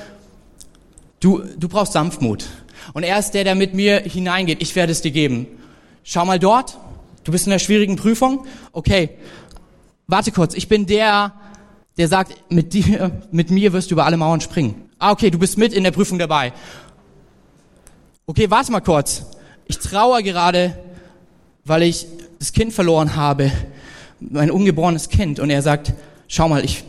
[1.19, 2.45] du, du brauchst Sanftmut.
[2.93, 4.63] Und er ist der, der mit mir hineingeht.
[4.63, 5.49] Ich werde es dir geben.
[6.05, 6.79] Schau mal dort,
[7.25, 8.47] du bist in einer schwierigen Prüfung.
[8.71, 9.11] Okay,
[10.07, 11.33] warte kurz, ich bin der,
[11.99, 14.89] der sagt, mit dir, mit mir wirst du über alle Mauern springen.
[15.01, 16.53] Ah, okay, du bist mit in der Prüfung dabei.
[18.27, 19.27] Okay, warte mal kurz.
[19.67, 20.79] Ich trauere gerade,
[21.67, 22.07] weil ich
[22.39, 23.51] das Kind verloren habe,
[24.21, 25.41] mein ungeborenes Kind.
[25.41, 25.93] Und er sagt,
[26.29, 26.85] schau mal, ich,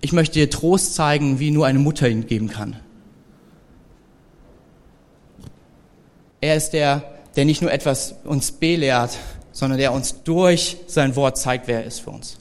[0.00, 2.76] ich möchte dir Trost zeigen, wie nur eine Mutter ihn geben kann.
[6.40, 7.02] Er ist der,
[7.36, 9.18] der nicht nur etwas uns belehrt,
[9.52, 12.38] sondern der uns durch sein Wort zeigt, wer er ist für uns.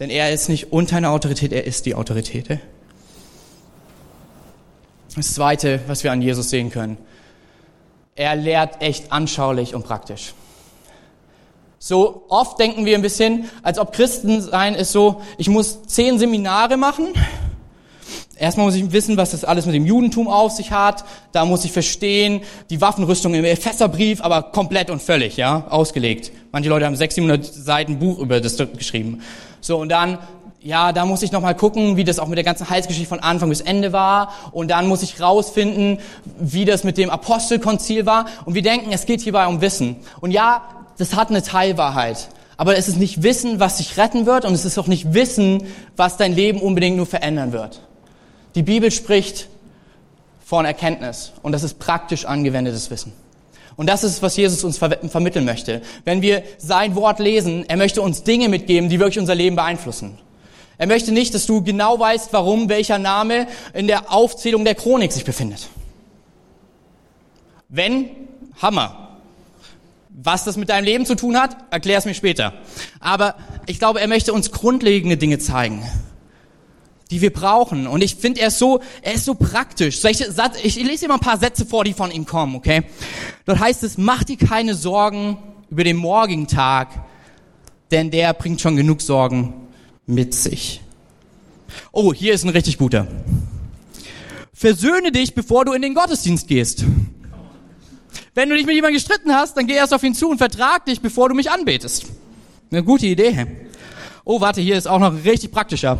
[0.00, 2.58] Denn er ist nicht unter einer Autorität, er ist die Autorität.
[5.14, 6.96] Das Zweite, was wir an Jesus sehen können,
[8.18, 10.34] er lehrt echt anschaulich und praktisch.
[11.78, 16.18] So oft denken wir ein bisschen, als ob Christen sein ist so, ich muss zehn
[16.18, 17.14] Seminare machen.
[18.36, 21.04] Erstmal muss ich wissen, was das alles mit dem Judentum auf sich hat.
[21.30, 26.32] Da muss ich verstehen, die Waffenrüstung im Epheserbrief, aber komplett und völlig, ja, ausgelegt.
[26.50, 29.22] Manche Leute haben 600 Seiten Buch über das geschrieben.
[29.60, 30.18] So, und dann,
[30.68, 33.48] ja, da muss ich nochmal gucken, wie das auch mit der ganzen Heilsgeschichte von Anfang
[33.48, 34.34] bis Ende war.
[34.52, 35.98] Und dann muss ich rausfinden,
[36.38, 38.26] wie das mit dem Apostelkonzil war.
[38.44, 39.96] Und wir denken, es geht hierbei um Wissen.
[40.20, 40.60] Und ja,
[40.98, 42.28] das hat eine Teilwahrheit.
[42.58, 44.44] Aber es ist nicht Wissen, was dich retten wird.
[44.44, 45.62] Und es ist auch nicht Wissen,
[45.96, 47.80] was dein Leben unbedingt nur verändern wird.
[48.54, 49.48] Die Bibel spricht
[50.44, 51.32] von Erkenntnis.
[51.40, 53.14] Und das ist praktisch angewendetes Wissen.
[53.76, 55.80] Und das ist, was Jesus uns ver vermitteln möchte.
[56.04, 60.18] Wenn wir sein Wort lesen, er möchte uns Dinge mitgeben, die wirklich unser Leben beeinflussen.
[60.78, 65.12] Er möchte nicht, dass du genau weißt, warum welcher Name in der Aufzählung der Chronik
[65.12, 65.68] sich befindet.
[67.68, 68.08] Wenn,
[68.62, 69.04] Hammer.
[70.20, 72.54] Was das mit deinem Leben zu tun hat, erklär es mir später.
[72.98, 73.36] Aber
[73.66, 75.84] ich glaube, er möchte uns grundlegende Dinge zeigen
[77.10, 77.86] die wir brauchen.
[77.86, 80.04] Und ich finde, er ist so, er ist so praktisch.
[80.04, 82.82] Ich lese dir mal ein paar Sätze vor, die von ihm kommen, okay?
[83.46, 85.38] Dort heißt es, mach dir keine Sorgen
[85.70, 86.88] über den morgigen Tag,
[87.90, 89.67] denn der bringt schon genug Sorgen
[90.08, 90.80] mit sich.
[91.92, 93.06] Oh, hier ist ein richtig guter.
[94.52, 96.84] Versöhne dich, bevor du in den Gottesdienst gehst.
[98.34, 100.84] Wenn du dich mit jemandem gestritten hast, dann geh erst auf ihn zu und vertrag
[100.86, 102.06] dich, bevor du mich anbetest.
[102.70, 103.46] Eine gute Idee.
[104.24, 105.98] Oh, warte, hier ist auch noch richtig praktischer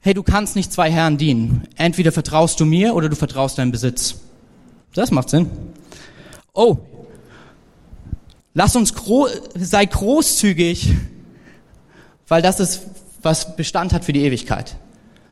[0.00, 1.68] hey, du kannst nicht zwei Herren dienen.
[1.76, 4.16] Entweder vertraust du mir oder du vertraust deinem Besitz.
[4.94, 5.50] Das macht Sinn.
[6.52, 6.78] Oh,
[8.54, 10.94] lass uns gro sei großzügig,
[12.30, 12.82] weil das ist,
[13.22, 14.76] was Bestand hat für die Ewigkeit.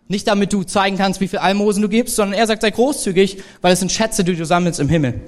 [0.09, 3.39] Nicht damit du zeigen kannst, wie viel Almosen du gibst, sondern er sagt, sei großzügig,
[3.63, 5.21] weil es sind Schätze, die du sammelst im Himmel.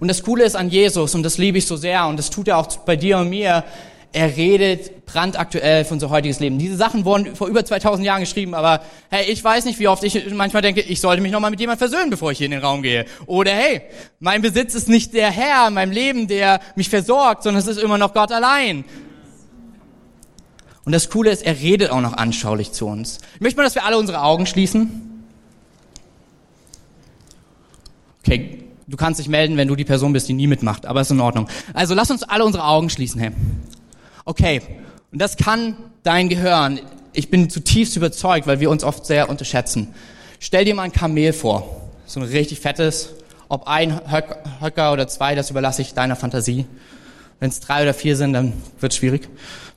[0.00, 2.46] Und das Coole ist an Jesus, und das liebe ich so sehr, und das tut
[2.46, 3.64] er auch bei dir und mir,
[4.12, 6.58] er redet brandaktuell für unser heutiges Leben.
[6.58, 10.02] Diese Sachen wurden vor über 2000 Jahren geschrieben, aber hey, ich weiß nicht, wie oft
[10.04, 12.60] ich manchmal denke, ich sollte mich nochmal mit jemandem versöhnen, bevor ich hier in den
[12.60, 13.06] Raum gehe.
[13.26, 13.82] Oder hey,
[14.20, 17.78] mein Besitz ist nicht der Herr in meinem Leben, der mich versorgt, sondern es ist
[17.78, 18.84] immer noch Gott allein.
[20.88, 23.18] Und das Coole ist, er redet auch noch anschaulich zu uns.
[23.34, 25.22] Ich möchte mal, dass wir alle unsere Augen schließen.
[28.24, 31.10] Okay, du kannst dich melden, wenn du die Person bist, die nie mitmacht, aber ist
[31.10, 31.46] in Ordnung.
[31.74, 33.32] Also lass uns alle unsere Augen schließen, hey.
[34.24, 34.62] Okay,
[35.12, 36.80] und das kann dein Gehirn.
[37.12, 39.88] Ich bin zutiefst überzeugt, weil wir uns oft sehr unterschätzen.
[40.40, 43.10] Stell dir mal ein Kamel vor, so ein richtig fettes.
[43.50, 46.64] Ob ein Höcker oder zwei, das überlasse ich deiner Fantasie.
[47.40, 49.28] Wenn es drei oder vier sind, dann wird es schwierig.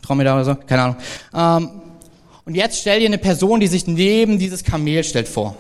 [0.02, 0.96] Dromedar oder so, keine Ahnung.
[1.34, 1.82] Ähm,
[2.46, 5.56] und jetzt stell dir eine Person, die sich neben dieses Kamel stellt, vor.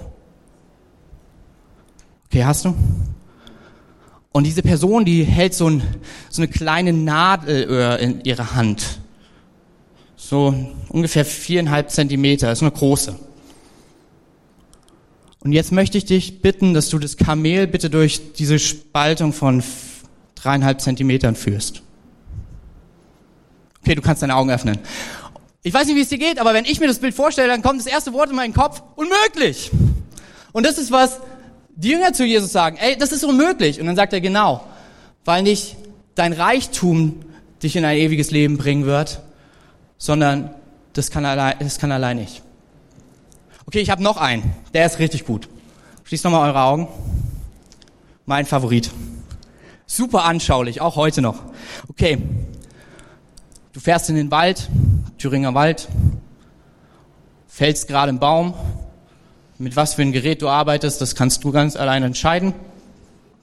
[2.26, 2.74] Okay, hast du?
[4.32, 5.84] Und diese Person, die hält so, ein,
[6.30, 9.00] so eine kleine Nadelöhr in ihrer Hand.
[10.16, 10.56] So
[10.90, 13.16] ungefähr viereinhalb Zentimeter, ist eine große.
[15.44, 19.64] Und jetzt möchte ich dich bitten, dass du das Kamel bitte durch diese Spaltung von
[20.36, 21.82] dreieinhalb Zentimetern führst.
[23.82, 24.78] Okay, du kannst deine Augen öffnen.
[25.64, 27.62] Ich weiß nicht, wie es dir geht, aber wenn ich mir das Bild vorstelle, dann
[27.62, 29.72] kommt das erste Wort in meinen Kopf, unmöglich.
[30.52, 31.20] Und das ist was,
[31.76, 33.80] die Jünger zu Jesus sagen, ey, das ist unmöglich.
[33.80, 34.64] Und dann sagt er, genau,
[35.26, 35.76] weil nicht
[36.16, 37.22] dein Reichtum
[37.62, 39.22] dich in ein ewiges Leben bringen wird,
[39.98, 40.54] sondern
[40.94, 42.42] das kann allein, das kann allein nicht.
[43.68, 45.48] Okay, ich habe noch einen, der ist richtig gut.
[46.04, 46.88] Schließt nochmal eure Augen.
[48.26, 48.92] Mein Favorit.
[49.86, 51.40] Super anschaulich, auch heute noch.
[51.88, 52.18] Okay,
[53.74, 54.70] du fährst in den Wald,
[55.18, 55.88] Thüringer Wald,
[57.48, 58.54] fällst gerade im Baum,
[59.58, 62.54] mit was für ein Gerät du arbeitest, das kannst du ganz allein entscheiden.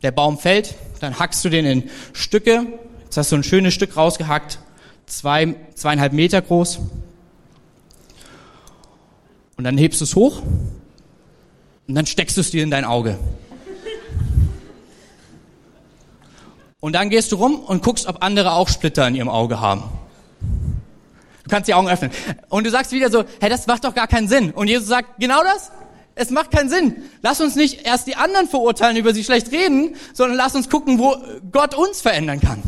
[0.02, 2.66] Der Baum fällt, dann hackst du den in Stücke.
[3.04, 4.58] Jetzt hast du ein schönes Stück rausgehackt.
[5.06, 6.80] zwei, zweieinhalb Meter groß.
[9.56, 10.42] Und dann hebst du es hoch
[11.88, 13.18] und dann steckst du es dir in dein Auge.
[16.80, 19.82] Und dann gehst du rum und guckst, ob andere auch Splitter in ihrem Auge haben.
[21.48, 22.10] Du kannst die Augen öffnen.
[22.50, 24.50] Und du sagst wieder so, hey, das macht doch gar keinen Sinn.
[24.50, 25.72] Und Jesus sagt, genau das?
[26.14, 26.96] Es macht keinen Sinn.
[27.22, 30.98] Lass uns nicht erst die anderen verurteilen, über sie schlecht reden, sondern lass uns gucken,
[30.98, 31.16] wo
[31.50, 32.62] Gott uns verändern kann.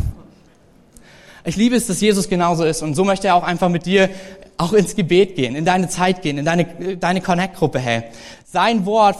[1.44, 2.80] Ich liebe es, dass Jesus genauso ist.
[2.80, 4.08] Und so möchte er auch einfach mit dir
[4.56, 8.04] auch ins Gebet gehen, in deine Zeit gehen, in deine, deine Connect-Gruppe, hey.
[8.50, 9.18] Sein Wort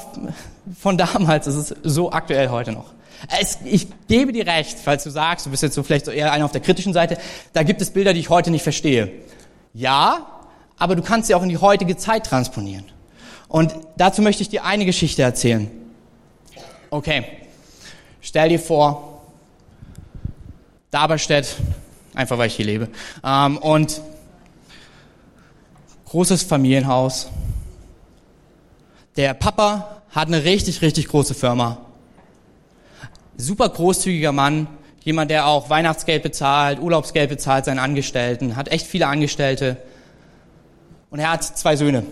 [0.80, 2.94] von damals ist es so aktuell heute noch.
[3.38, 6.32] Es, ich gebe dir recht, falls du sagst, du bist jetzt so vielleicht so eher
[6.32, 7.18] einer auf der kritischen Seite,
[7.52, 9.12] da gibt es Bilder, die ich heute nicht verstehe.
[9.72, 10.26] Ja,
[10.78, 12.84] aber du kannst sie auch in die heutige Zeit transponieren.
[13.48, 15.70] Und dazu möchte ich dir eine Geschichte erzählen.
[16.90, 17.24] Okay,
[18.20, 19.22] stell dir vor,
[20.90, 21.56] Daberstedt,
[22.14, 22.88] einfach weil ich hier lebe,
[23.24, 24.00] ähm, und
[26.06, 27.28] großes Familienhaus.
[29.16, 31.78] Der Papa hat eine richtig, richtig große Firma
[33.40, 34.66] super großzügiger Mann,
[35.02, 39.76] jemand, der auch Weihnachtsgeld bezahlt, Urlaubsgeld bezahlt seinen Angestellten, hat echt viele Angestellte.
[41.10, 42.04] Und er hat zwei Söhne.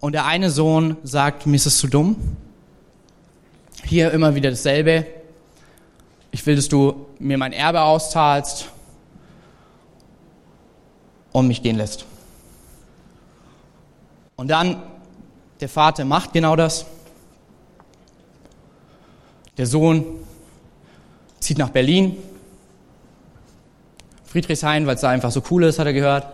[0.00, 2.36] Und der eine Sohn sagt, mir ist es zu dumm.
[3.84, 5.06] Hier immer wieder dasselbe.
[6.30, 8.68] Ich will, dass du mir mein Erbe auszahlst
[11.32, 12.04] und mich gehen lässt.
[14.36, 14.82] Und dann,
[15.60, 16.86] der Vater macht genau das.
[19.56, 20.04] Der Sohn
[21.40, 22.16] zieht nach Berlin.
[24.24, 26.26] Friedrichshain, weil es da einfach so cool ist, hat er gehört.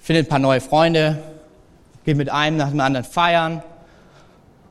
[0.00, 1.22] Findet ein paar neue Freunde,
[2.04, 3.62] geht mit einem nach dem anderen feiern.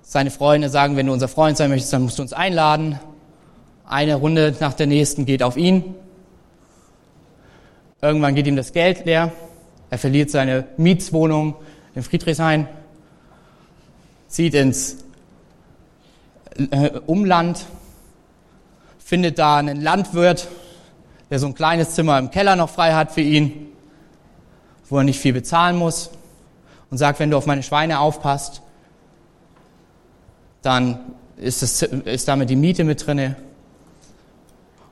[0.03, 2.99] Seine Freunde sagen, wenn du unser Freund sein möchtest, dann musst du uns einladen.
[3.85, 5.95] Eine Runde nach der nächsten geht auf ihn.
[8.01, 9.31] Irgendwann geht ihm das Geld leer.
[9.89, 11.55] Er verliert seine Mietswohnung
[11.95, 12.67] in Friedrichshain,
[14.27, 14.97] zieht ins
[16.71, 17.65] äh, Umland,
[19.03, 20.47] findet da einen Landwirt,
[21.29, 23.67] der so ein kleines Zimmer im Keller noch frei hat für ihn,
[24.89, 26.11] wo er nicht viel bezahlen muss
[26.89, 28.61] und sagt, wenn du auf meine Schweine aufpasst,
[30.61, 30.99] dann
[31.37, 33.35] ist, das, ist damit die Miete mit drinne.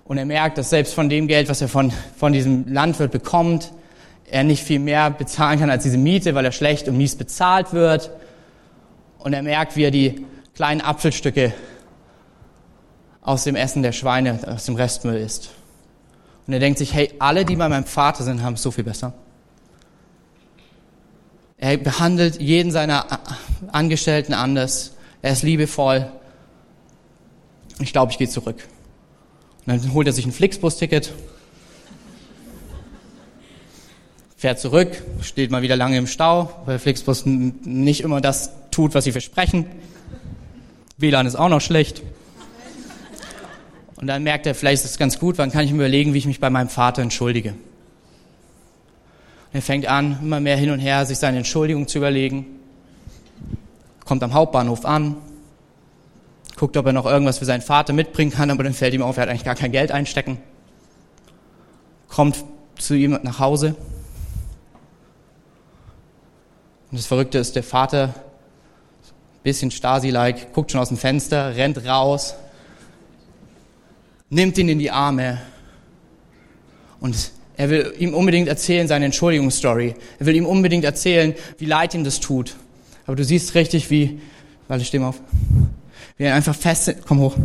[0.04, 3.71] Und er merkt, dass selbst von dem Geld, was er von, von diesem Landwirt bekommt,
[4.30, 7.71] er nicht viel mehr bezahlen kann als diese Miete, weil er schlecht und mies bezahlt
[7.71, 8.12] wird.
[9.19, 11.54] Und er merkt, wie er die kleinen Apfelstücke
[13.21, 15.51] aus dem Essen der Schweine, aus dem Restmüll isst.
[16.47, 18.84] Und er denkt sich, hey, alle, die bei meinem Vater sind, haben es so viel
[18.84, 19.13] besser.
[21.57, 23.05] Er behandelt jeden seiner
[23.71, 24.93] Angestellten anders.
[25.21, 26.12] Er ist liebevoll.
[27.79, 28.67] Ich glaube, ich gehe zurück.
[29.65, 31.13] Und dann holt er sich ein Flixbus-Ticket,
[34.36, 39.03] fährt zurück, steht mal wieder lange im Stau, weil Flixbus nicht immer das tut, was
[39.03, 39.67] sie versprechen.
[40.97, 42.01] WLAN ist auch noch schlecht.
[44.01, 46.17] Und dann merkt er, vielleicht ist es ganz gut, wann kann ich mir überlegen, wie
[46.17, 47.51] ich mich bei meinem Vater entschuldige.
[47.51, 47.57] Und
[49.53, 52.47] er fängt an, immer mehr hin und her, sich seine Entschuldigung zu überlegen.
[54.03, 55.17] Kommt am Hauptbahnhof an,
[56.55, 59.17] guckt, ob er noch irgendwas für seinen Vater mitbringen kann, aber dann fällt ihm auf,
[59.17, 60.39] er hat eigentlich gar kein Geld einstecken.
[62.09, 62.43] Kommt
[62.79, 63.75] zu ihm nach Hause.
[66.89, 68.15] Und das Verrückte ist, der Vater
[69.43, 72.35] bisschen Stasi-like, guckt schon aus dem Fenster, rennt raus,
[74.31, 75.39] nimmt ihn in die Arme
[76.99, 79.93] und er will ihm unbedingt erzählen seine Entschuldigungsstory.
[80.17, 82.55] Er will ihm unbedingt erzählen, wie leid ihm das tut.
[83.05, 84.19] Aber du siehst richtig, wie,
[84.67, 85.21] warte, steh mal auf,
[86.17, 87.35] wie er einfach fest, komm hoch,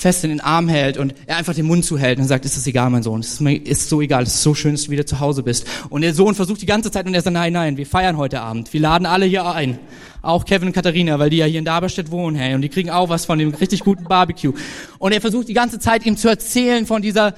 [0.00, 2.66] fest in den Arm hält und er einfach den Mund zuhält und sagt, ist es
[2.66, 4.90] egal, mein Sohn, es ist, mir, ist so egal, es ist so schön, dass du
[4.90, 5.66] wieder zu Hause bist.
[5.90, 8.40] Und der Sohn versucht die ganze Zeit und er sagt, nein, nein, wir feiern heute
[8.40, 9.78] Abend, wir laden alle hier ein.
[10.22, 12.88] Auch Kevin und Katharina, weil die ja hier in Daberstedt wohnen, hey, und die kriegen
[12.88, 14.54] auch was von dem richtig guten Barbecue.
[14.98, 17.34] Und er versucht die ganze Zeit ihm zu erzählen von dieser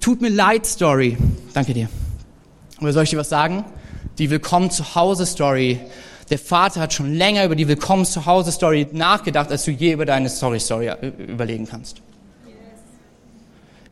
[0.00, 1.16] Tut mir leid Story.
[1.54, 1.88] Danke dir.
[2.80, 3.64] Oder soll ich dir was sagen?
[4.18, 5.78] Die Willkommen zu Hause Story
[6.32, 9.92] der Vater hat schon länger über die Willkommen zu Hause Story nachgedacht, als du je
[9.92, 12.00] über deine Sorry Story äh, überlegen kannst.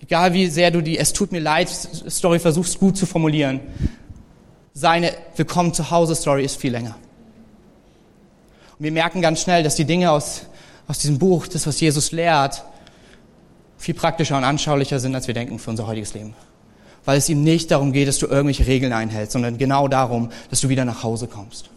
[0.02, 3.60] Egal wie sehr du die Es tut mir leid Story versuchst gut zu formulieren,
[4.72, 6.96] seine Willkommen zu Hause Story ist viel länger.
[8.78, 10.46] Und wir merken ganz schnell, dass die Dinge aus,
[10.88, 12.64] aus diesem Buch, das was Jesus lehrt,
[13.76, 16.32] viel praktischer und anschaulicher sind, als wir denken für unser heutiges Leben.
[17.04, 20.62] Weil es ihm nicht darum geht, dass du irgendwelche Regeln einhältst, sondern genau darum, dass
[20.62, 21.68] du wieder nach Hause kommst.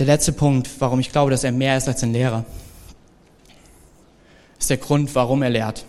[0.00, 2.46] Der letzte Punkt, warum ich glaube, dass er mehr ist als ein Lehrer,
[4.58, 5.84] ist der Grund, warum er lehrt.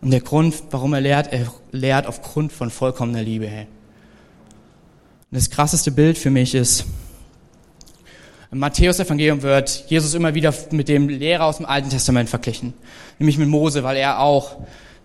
[0.00, 3.46] Und der Grund, warum er lehrt, er lehrt aufgrund von vollkommener Liebe.
[3.46, 3.66] Hey.
[5.30, 6.86] Und das krasseste Bild für mich ist,
[8.50, 12.72] im Matthäus-Evangelium wird Jesus immer wieder mit dem Lehrer aus dem Alten Testament verglichen.
[13.18, 14.56] Nämlich mit Mose, weil er auch,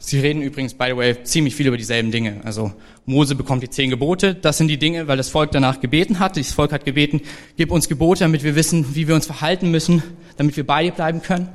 [0.05, 2.41] sie reden übrigens, by the way, ziemlich viel über dieselben Dinge.
[2.43, 2.73] Also
[3.05, 6.35] Mose bekommt die zehn Gebote, das sind die Dinge, weil das Volk danach gebeten hat.
[6.35, 7.21] Das Volk hat gebeten,
[7.55, 10.03] gib uns Gebote, damit wir wissen, wie wir uns verhalten müssen,
[10.35, 11.47] damit wir bei dir bleiben können.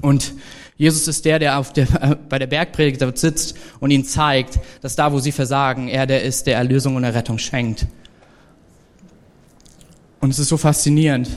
[0.00, 0.32] Und
[0.76, 4.60] Jesus ist der, der, auf der äh, bei der Bergpredigt dort sitzt und ihnen zeigt,
[4.80, 7.86] dass da, wo sie versagen, er der ist, der Erlösung und Errettung schenkt.
[10.20, 11.28] Und es ist so faszinierend.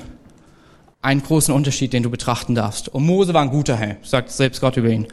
[1.02, 2.88] Einen großen Unterschied, den du betrachten darfst.
[2.88, 5.08] Und Mose war ein guter Herr, sagt selbst Gott über ihn.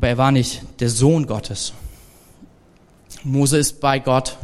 [0.00, 1.74] Aber er war nicht der Sohn Gottes.
[3.22, 4.38] Mose ist bei Gott.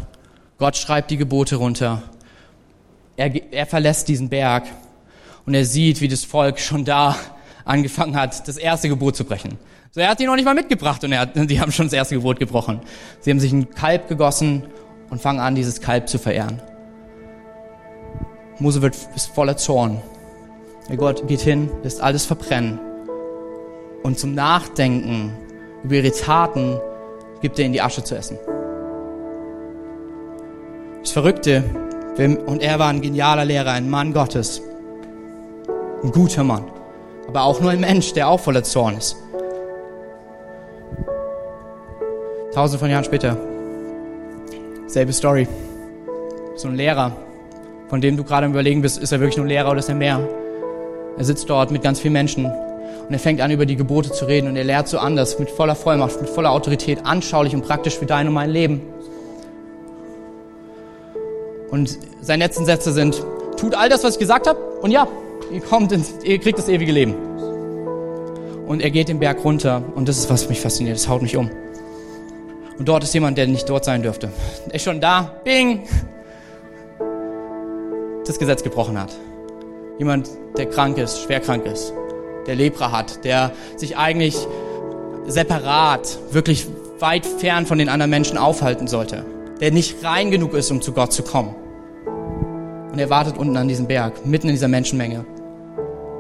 [0.59, 2.03] Gott schreibt die Gebote runter.
[3.17, 4.65] Er, er verlässt diesen Berg
[5.47, 7.17] und er sieht, wie das Volk schon da
[7.65, 9.57] angefangen hat, das erste Gebot zu brechen.
[9.93, 11.95] So, er hat die noch nicht mal mitgebracht und er hat, die haben schon das
[11.95, 12.83] erste Gebot gebrochen.
[13.21, 14.63] Sie haben sich ein Kalb gegossen
[15.09, 16.61] und fangen an, dieses Kalb zu verehren.
[18.59, 20.03] Mose wird ist voller Zorn.
[20.91, 22.79] Der Gott geht hin, lässt alles verbrennen.
[24.03, 25.33] Und zum Nachdenken
[25.87, 26.81] über ihre Taten
[27.41, 28.37] gibt er ihnen die Asche zu essen.
[31.01, 31.63] Das Verrückte,
[32.19, 34.61] und er war ein genialer Lehrer, ein Mann Gottes.
[36.03, 36.65] Ein guter Mann.
[37.29, 39.17] Aber auch nur ein Mensch, der auch voller Zorn ist.
[42.53, 43.37] Tausende von Jahren später
[44.89, 45.47] Selbe Story.
[46.57, 47.13] So ein Lehrer,
[47.87, 50.19] von dem du gerade überlegen bist, ist er wirklich nur Lehrer oder ist er mehr?
[51.17, 52.51] Er sitzt dort mit ganz vielen Menschen
[53.09, 55.51] und er fängt an, über die Gebote zu reden und er lehrt so anders, mit
[55.51, 58.83] voller Vollmacht, mit voller Autorität, anschaulich und praktisch für dein und mein Leben.
[61.71, 63.23] Und seine letzten Sätze sind,
[63.57, 65.07] tut all das, was ich gesagt habe und ja,
[65.53, 67.15] ihr kommt ins, ihr kriegt das ewige Leben.
[68.67, 71.37] Und er geht den Berg runter und das ist, was mich fasziniert, das haut mich
[71.37, 71.51] um.
[72.79, 74.31] Und dort ist jemand, der nicht dort sein dürfte.
[74.69, 75.85] Er ist schon da, bing,
[78.27, 79.13] das Gesetz gebrochen hat.
[79.99, 81.93] Jemand, der krank ist, schwer krank ist,
[82.47, 84.37] der Lepra hat, der sich eigentlich
[85.27, 86.67] separat, wirklich
[86.99, 89.25] weit fern von den anderen Menschen aufhalten sollte,
[89.61, 91.55] der nicht rein genug ist, um zu Gott zu kommen.
[92.93, 95.27] Und er wartet unten an diesem Berg, mitten in dieser Menschenmenge.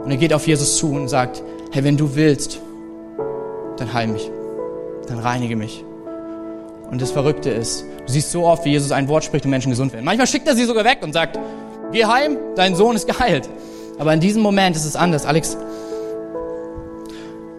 [0.04, 2.60] Und er geht auf Jesus zu und sagt, hey, wenn du willst,
[3.78, 4.30] dann heil mich,
[5.08, 5.84] dann reinige mich.
[6.90, 9.70] Und das Verrückte ist, du siehst so oft, wie Jesus ein Wort spricht und Menschen
[9.70, 10.04] gesund werden.
[10.04, 11.38] Manchmal schickt er sie sogar weg und sagt,
[11.92, 13.48] geh heim, dein Sohn ist geheilt.
[13.98, 15.24] Aber in diesem Moment ist es anders.
[15.24, 15.56] Alex,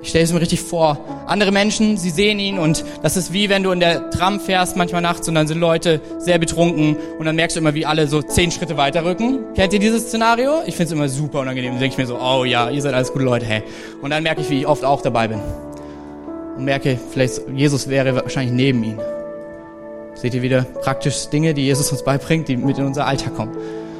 [0.07, 0.97] ich stelle es mir richtig vor.
[1.25, 4.77] Andere Menschen, sie sehen ihn und das ist wie wenn du in der Tram fährst
[4.77, 8.07] manchmal nachts und dann sind Leute sehr betrunken und dann merkst du immer, wie alle
[8.07, 9.39] so zehn Schritte weiter rücken.
[9.53, 10.61] Kennt ihr dieses Szenario?
[10.65, 11.71] Ich finde es immer super unangenehm.
[11.71, 13.63] Dann denke ich mir so, oh ja, ihr seid alles gute Leute, hey.
[14.01, 15.41] Und dann merke ich, wie ich oft auch dabei bin.
[16.55, 19.01] Und merke, vielleicht Jesus wäre wahrscheinlich neben ihm.
[20.15, 23.57] Seht ihr wieder praktisch Dinge, die Jesus uns beibringt, die mit in unser Alltag kommen.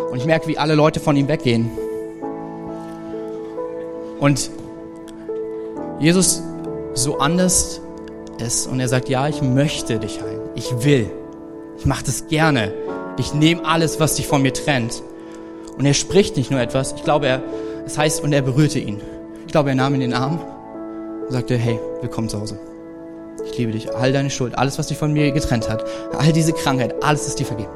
[0.10, 1.70] Und ich merke, wie alle Leute von ihm weggehen.
[4.22, 4.50] Und
[6.00, 6.44] Jesus
[6.94, 7.82] so anders
[8.40, 10.42] ist und er sagt, ja, ich möchte dich heilen.
[10.56, 11.10] Ich will.
[11.78, 12.74] Ich mache das gerne.
[13.18, 15.02] Ich nehme alles, was dich von mir trennt.
[15.78, 16.94] Und er spricht nicht nur etwas.
[16.94, 17.44] Ich glaube, er,
[17.86, 19.02] es heißt, und er berührte ihn.
[19.46, 20.40] Ich glaube, er nahm ihn in den Arm
[21.26, 22.60] und sagte, hey, willkommen zu Hause.
[23.46, 25.86] Ich liebe dich, all deine Schuld, alles, was dich von mir getrennt hat,
[26.18, 27.72] all diese Krankheit, alles ist dir vergeben.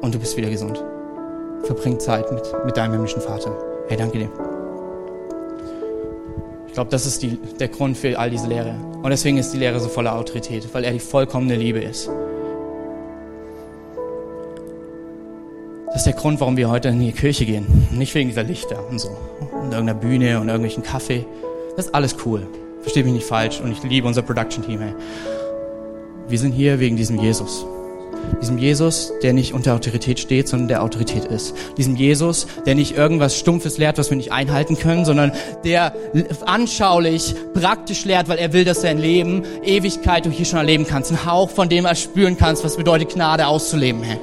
[0.00, 0.82] Und du bist wieder gesund.
[1.64, 3.56] Verbring Zeit mit, mit deinem himmlischen Vater.
[3.88, 4.51] Hey, danke dir.
[6.72, 8.74] Ich glaube, das ist die, der Grund für all diese Lehre.
[9.02, 12.08] Und deswegen ist die Lehre so voller Autorität, weil er die vollkommene Liebe ist.
[15.88, 17.66] Das ist der Grund, warum wir heute in die Kirche gehen.
[17.90, 19.10] Nicht wegen dieser Lichter und so.
[19.40, 21.26] Und irgendeiner Bühne und irgendwelchen Kaffee.
[21.76, 22.46] Das ist alles cool.
[22.80, 24.80] Versteht mich nicht falsch und ich liebe unser Production-Team.
[24.80, 24.94] Hey.
[26.26, 27.66] Wir sind hier wegen diesem Jesus.
[28.40, 31.54] Diesem Jesus, der nicht unter Autorität steht, sondern der Autorität ist.
[31.76, 35.32] Diesem Jesus, der nicht irgendwas Stumpfes lehrt, was wir nicht einhalten können, sondern
[35.64, 35.94] der
[36.44, 41.12] anschaulich, praktisch lehrt, weil er will, dass dein Leben, Ewigkeit du hier schon erleben kannst.
[41.12, 44.02] Ein Hauch von dem erspüren kannst, was bedeutet Gnade auszuleben.
[44.02, 44.18] Hey.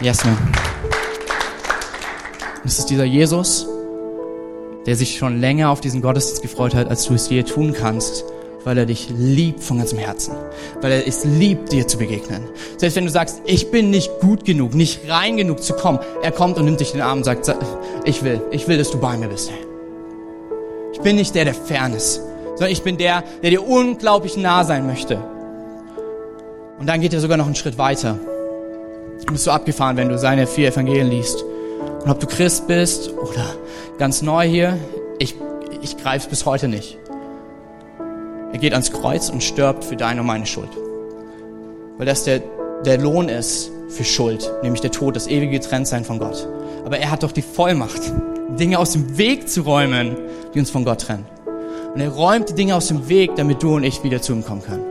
[0.00, 0.38] Yes, man.
[2.62, 3.66] Das ist dieser Jesus,
[4.86, 8.24] der sich schon länger auf diesen Gottesdienst gefreut hat, als du es je tun kannst,
[8.64, 10.34] weil er dich liebt von ganzem Herzen,
[10.80, 12.42] weil er es liebt, dir zu begegnen.
[12.76, 16.32] Selbst wenn du sagst, ich bin nicht gut genug, nicht rein genug zu kommen, er
[16.32, 17.54] kommt und nimmt dich in den Arm und sagt,
[18.04, 19.50] ich will, ich will, dass du bei mir bist.
[20.92, 22.16] Ich bin nicht der, der fern ist,
[22.56, 25.22] sondern ich bin der, der dir unglaublich nah sein möchte.
[26.78, 28.18] Und dann geht er sogar noch einen Schritt weiter.
[29.26, 31.44] Du bist so abgefahren, wenn du seine vier Evangelien liest.
[32.04, 33.54] Und ob du Christ bist oder
[33.98, 34.78] ganz neu hier,
[35.18, 35.34] ich,
[35.82, 36.99] ich greife es bis heute nicht.
[38.52, 40.70] Er geht ans Kreuz und stirbt für deine und meine Schuld.
[41.98, 42.42] Weil das der,
[42.84, 46.48] der Lohn ist für Schuld, nämlich der Tod, das ewige Getrenntsein von Gott.
[46.84, 48.00] Aber er hat doch die Vollmacht,
[48.58, 50.16] Dinge aus dem Weg zu räumen,
[50.54, 51.26] die uns von Gott trennen.
[51.94, 54.44] Und er räumt die Dinge aus dem Weg, damit du und ich wieder zu ihm
[54.44, 54.89] kommen können.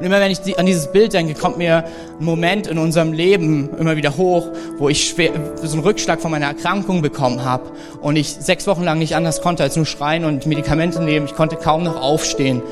[0.00, 1.84] Und immer wenn ich an dieses Bild denke, kommt mir
[2.18, 4.48] ein Moment in unserem Leben immer wieder hoch,
[4.78, 5.32] wo ich schwer,
[5.62, 7.70] so einen Rückschlag von meiner Erkrankung bekommen habe
[8.00, 11.26] und ich sechs Wochen lang nicht anders konnte als nur schreien und Medikamente nehmen.
[11.26, 12.62] Ich konnte kaum noch aufstehen.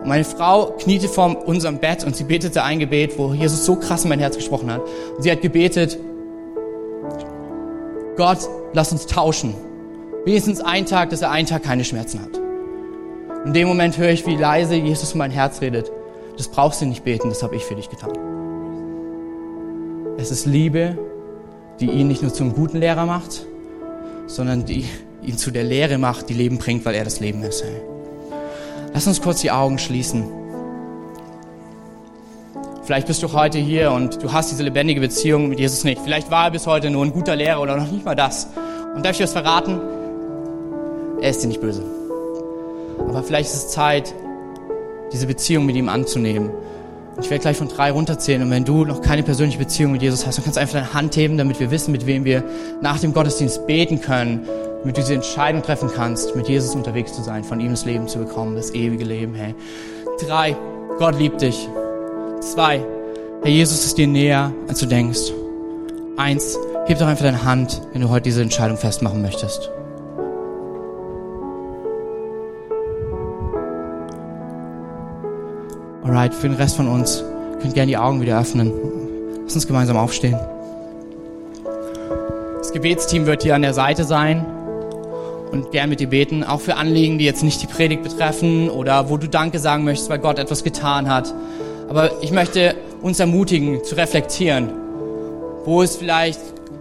[0.00, 3.76] Und meine Frau kniete vor unserem Bett und sie betete ein Gebet, wo Jesus so
[3.76, 4.80] krass in mein Herz gesprochen hat.
[5.14, 5.98] Und sie hat gebetet,
[8.16, 8.38] Gott,
[8.72, 9.54] lass uns tauschen.
[10.24, 12.40] Wenigstens einen Tag, dass er einen Tag keine Schmerzen hat.
[13.44, 15.92] In dem Moment höre ich, wie leise Jesus in mein Herz redet.
[16.38, 18.12] Das brauchst du nicht beten, das habe ich für dich getan.
[20.18, 20.96] Es ist Liebe,
[21.80, 23.44] die ihn nicht nur zum guten Lehrer macht,
[24.28, 24.86] sondern die
[25.20, 27.64] ihn zu der Lehre macht, die Leben bringt, weil er das Leben ist.
[27.64, 27.80] Hey.
[28.94, 30.28] Lass uns kurz die Augen schließen.
[32.84, 36.00] Vielleicht bist du heute hier und du hast diese lebendige Beziehung mit Jesus nicht.
[36.00, 38.48] Vielleicht war er bis heute nur ein guter Lehrer oder noch nicht mal das.
[38.94, 39.80] Und darf ich was verraten?
[41.20, 41.82] Er ist dir nicht böse.
[43.00, 44.14] Aber vielleicht ist es Zeit,
[45.12, 46.50] diese Beziehung mit ihm anzunehmen.
[47.20, 48.42] Ich werde gleich von drei runterzählen.
[48.42, 50.94] Und wenn du noch keine persönliche Beziehung mit Jesus hast, dann kannst du einfach deine
[50.94, 52.44] Hand heben, damit wir wissen, mit wem wir
[52.80, 54.46] nach dem Gottesdienst beten können,
[54.80, 58.06] damit du diese Entscheidung treffen kannst, mit Jesus unterwegs zu sein, von ihm das Leben
[58.06, 59.54] zu bekommen, das ewige Leben, hey.
[60.24, 60.56] Drei,
[60.98, 61.68] Gott liebt dich.
[62.40, 62.84] Zwei,
[63.42, 65.32] Herr Jesus ist dir näher, als du denkst.
[66.16, 66.56] Eins,
[66.86, 69.70] heb doch einfach deine Hand, wenn du heute diese Entscheidung festmachen möchtest.
[76.08, 77.22] Alright, für den Rest von uns
[77.60, 78.72] könnt gerne die Augen wieder öffnen.
[79.44, 80.38] Lass uns gemeinsam aufstehen.
[82.56, 84.46] Das Gebetsteam wird hier an der Seite sein
[85.52, 89.10] und gern mit dir beten, auch für Anliegen, die jetzt nicht die Predigt betreffen oder
[89.10, 91.34] wo du Danke sagen möchtest, weil Gott etwas getan hat.
[91.90, 94.70] Aber ich möchte uns ermutigen, zu reflektieren.
[95.66, 96.40] Wo ist vielleicht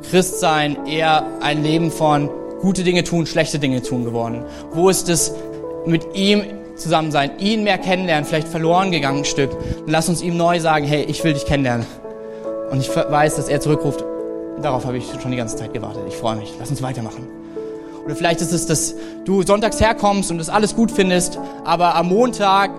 [0.10, 2.30] Christsein eher ein Leben von
[2.62, 4.46] gute Dinge tun, schlechte Dinge tun geworden?
[4.72, 5.34] Wo ist es
[5.86, 6.44] mit ihm
[6.78, 9.52] zusammen sein, ihn mehr kennenlernen, vielleicht verloren gegangen ein Stück?
[9.52, 11.86] Dann lass uns ihm neu sagen, hey, ich will dich kennenlernen.
[12.72, 14.04] Und ich weiß, dass er zurückruft,
[14.62, 16.04] darauf habe ich schon die ganze Zeit gewartet.
[16.08, 16.54] Ich freue mich.
[16.60, 17.28] Lass uns weitermachen.
[18.06, 22.08] Oder vielleicht ist es, dass du sonntags herkommst und das alles gut findest, aber am
[22.08, 22.72] Montag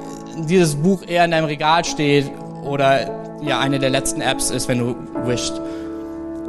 [0.48, 2.30] dieses Buch eher in deinem Regal steht
[2.64, 4.96] oder ja eine der letzten Apps ist, wenn du
[5.26, 5.52] wischt.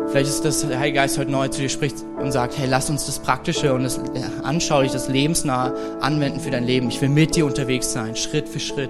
[0.09, 2.89] Vielleicht ist das, der Heilige Geist heute neu zu dir spricht und sagt, hey, lass
[2.89, 3.99] uns das Praktische und das
[4.41, 6.89] anschaulich, das Lebensnah anwenden für dein Leben.
[6.89, 8.89] Ich will mit dir unterwegs sein, Schritt für Schritt.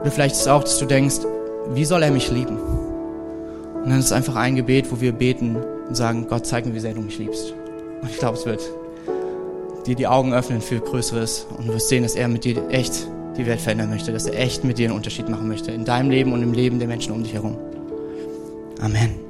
[0.00, 1.16] Oder vielleicht ist es auch, dass du denkst,
[1.74, 2.56] wie soll er mich lieben?
[2.56, 5.56] Und dann ist es einfach ein Gebet, wo wir beten
[5.88, 7.52] und sagen, Gott, zeig mir, wie sehr du mich liebst.
[8.00, 8.62] Und ich glaube, es wird
[9.86, 13.06] dir die Augen öffnen für Größeres und du wirst sehen, dass er mit dir echt
[13.36, 16.10] die Welt verändern möchte, dass er echt mit dir einen Unterschied machen möchte in deinem
[16.10, 17.58] Leben und im Leben der Menschen um dich herum.
[18.80, 19.25] Amen.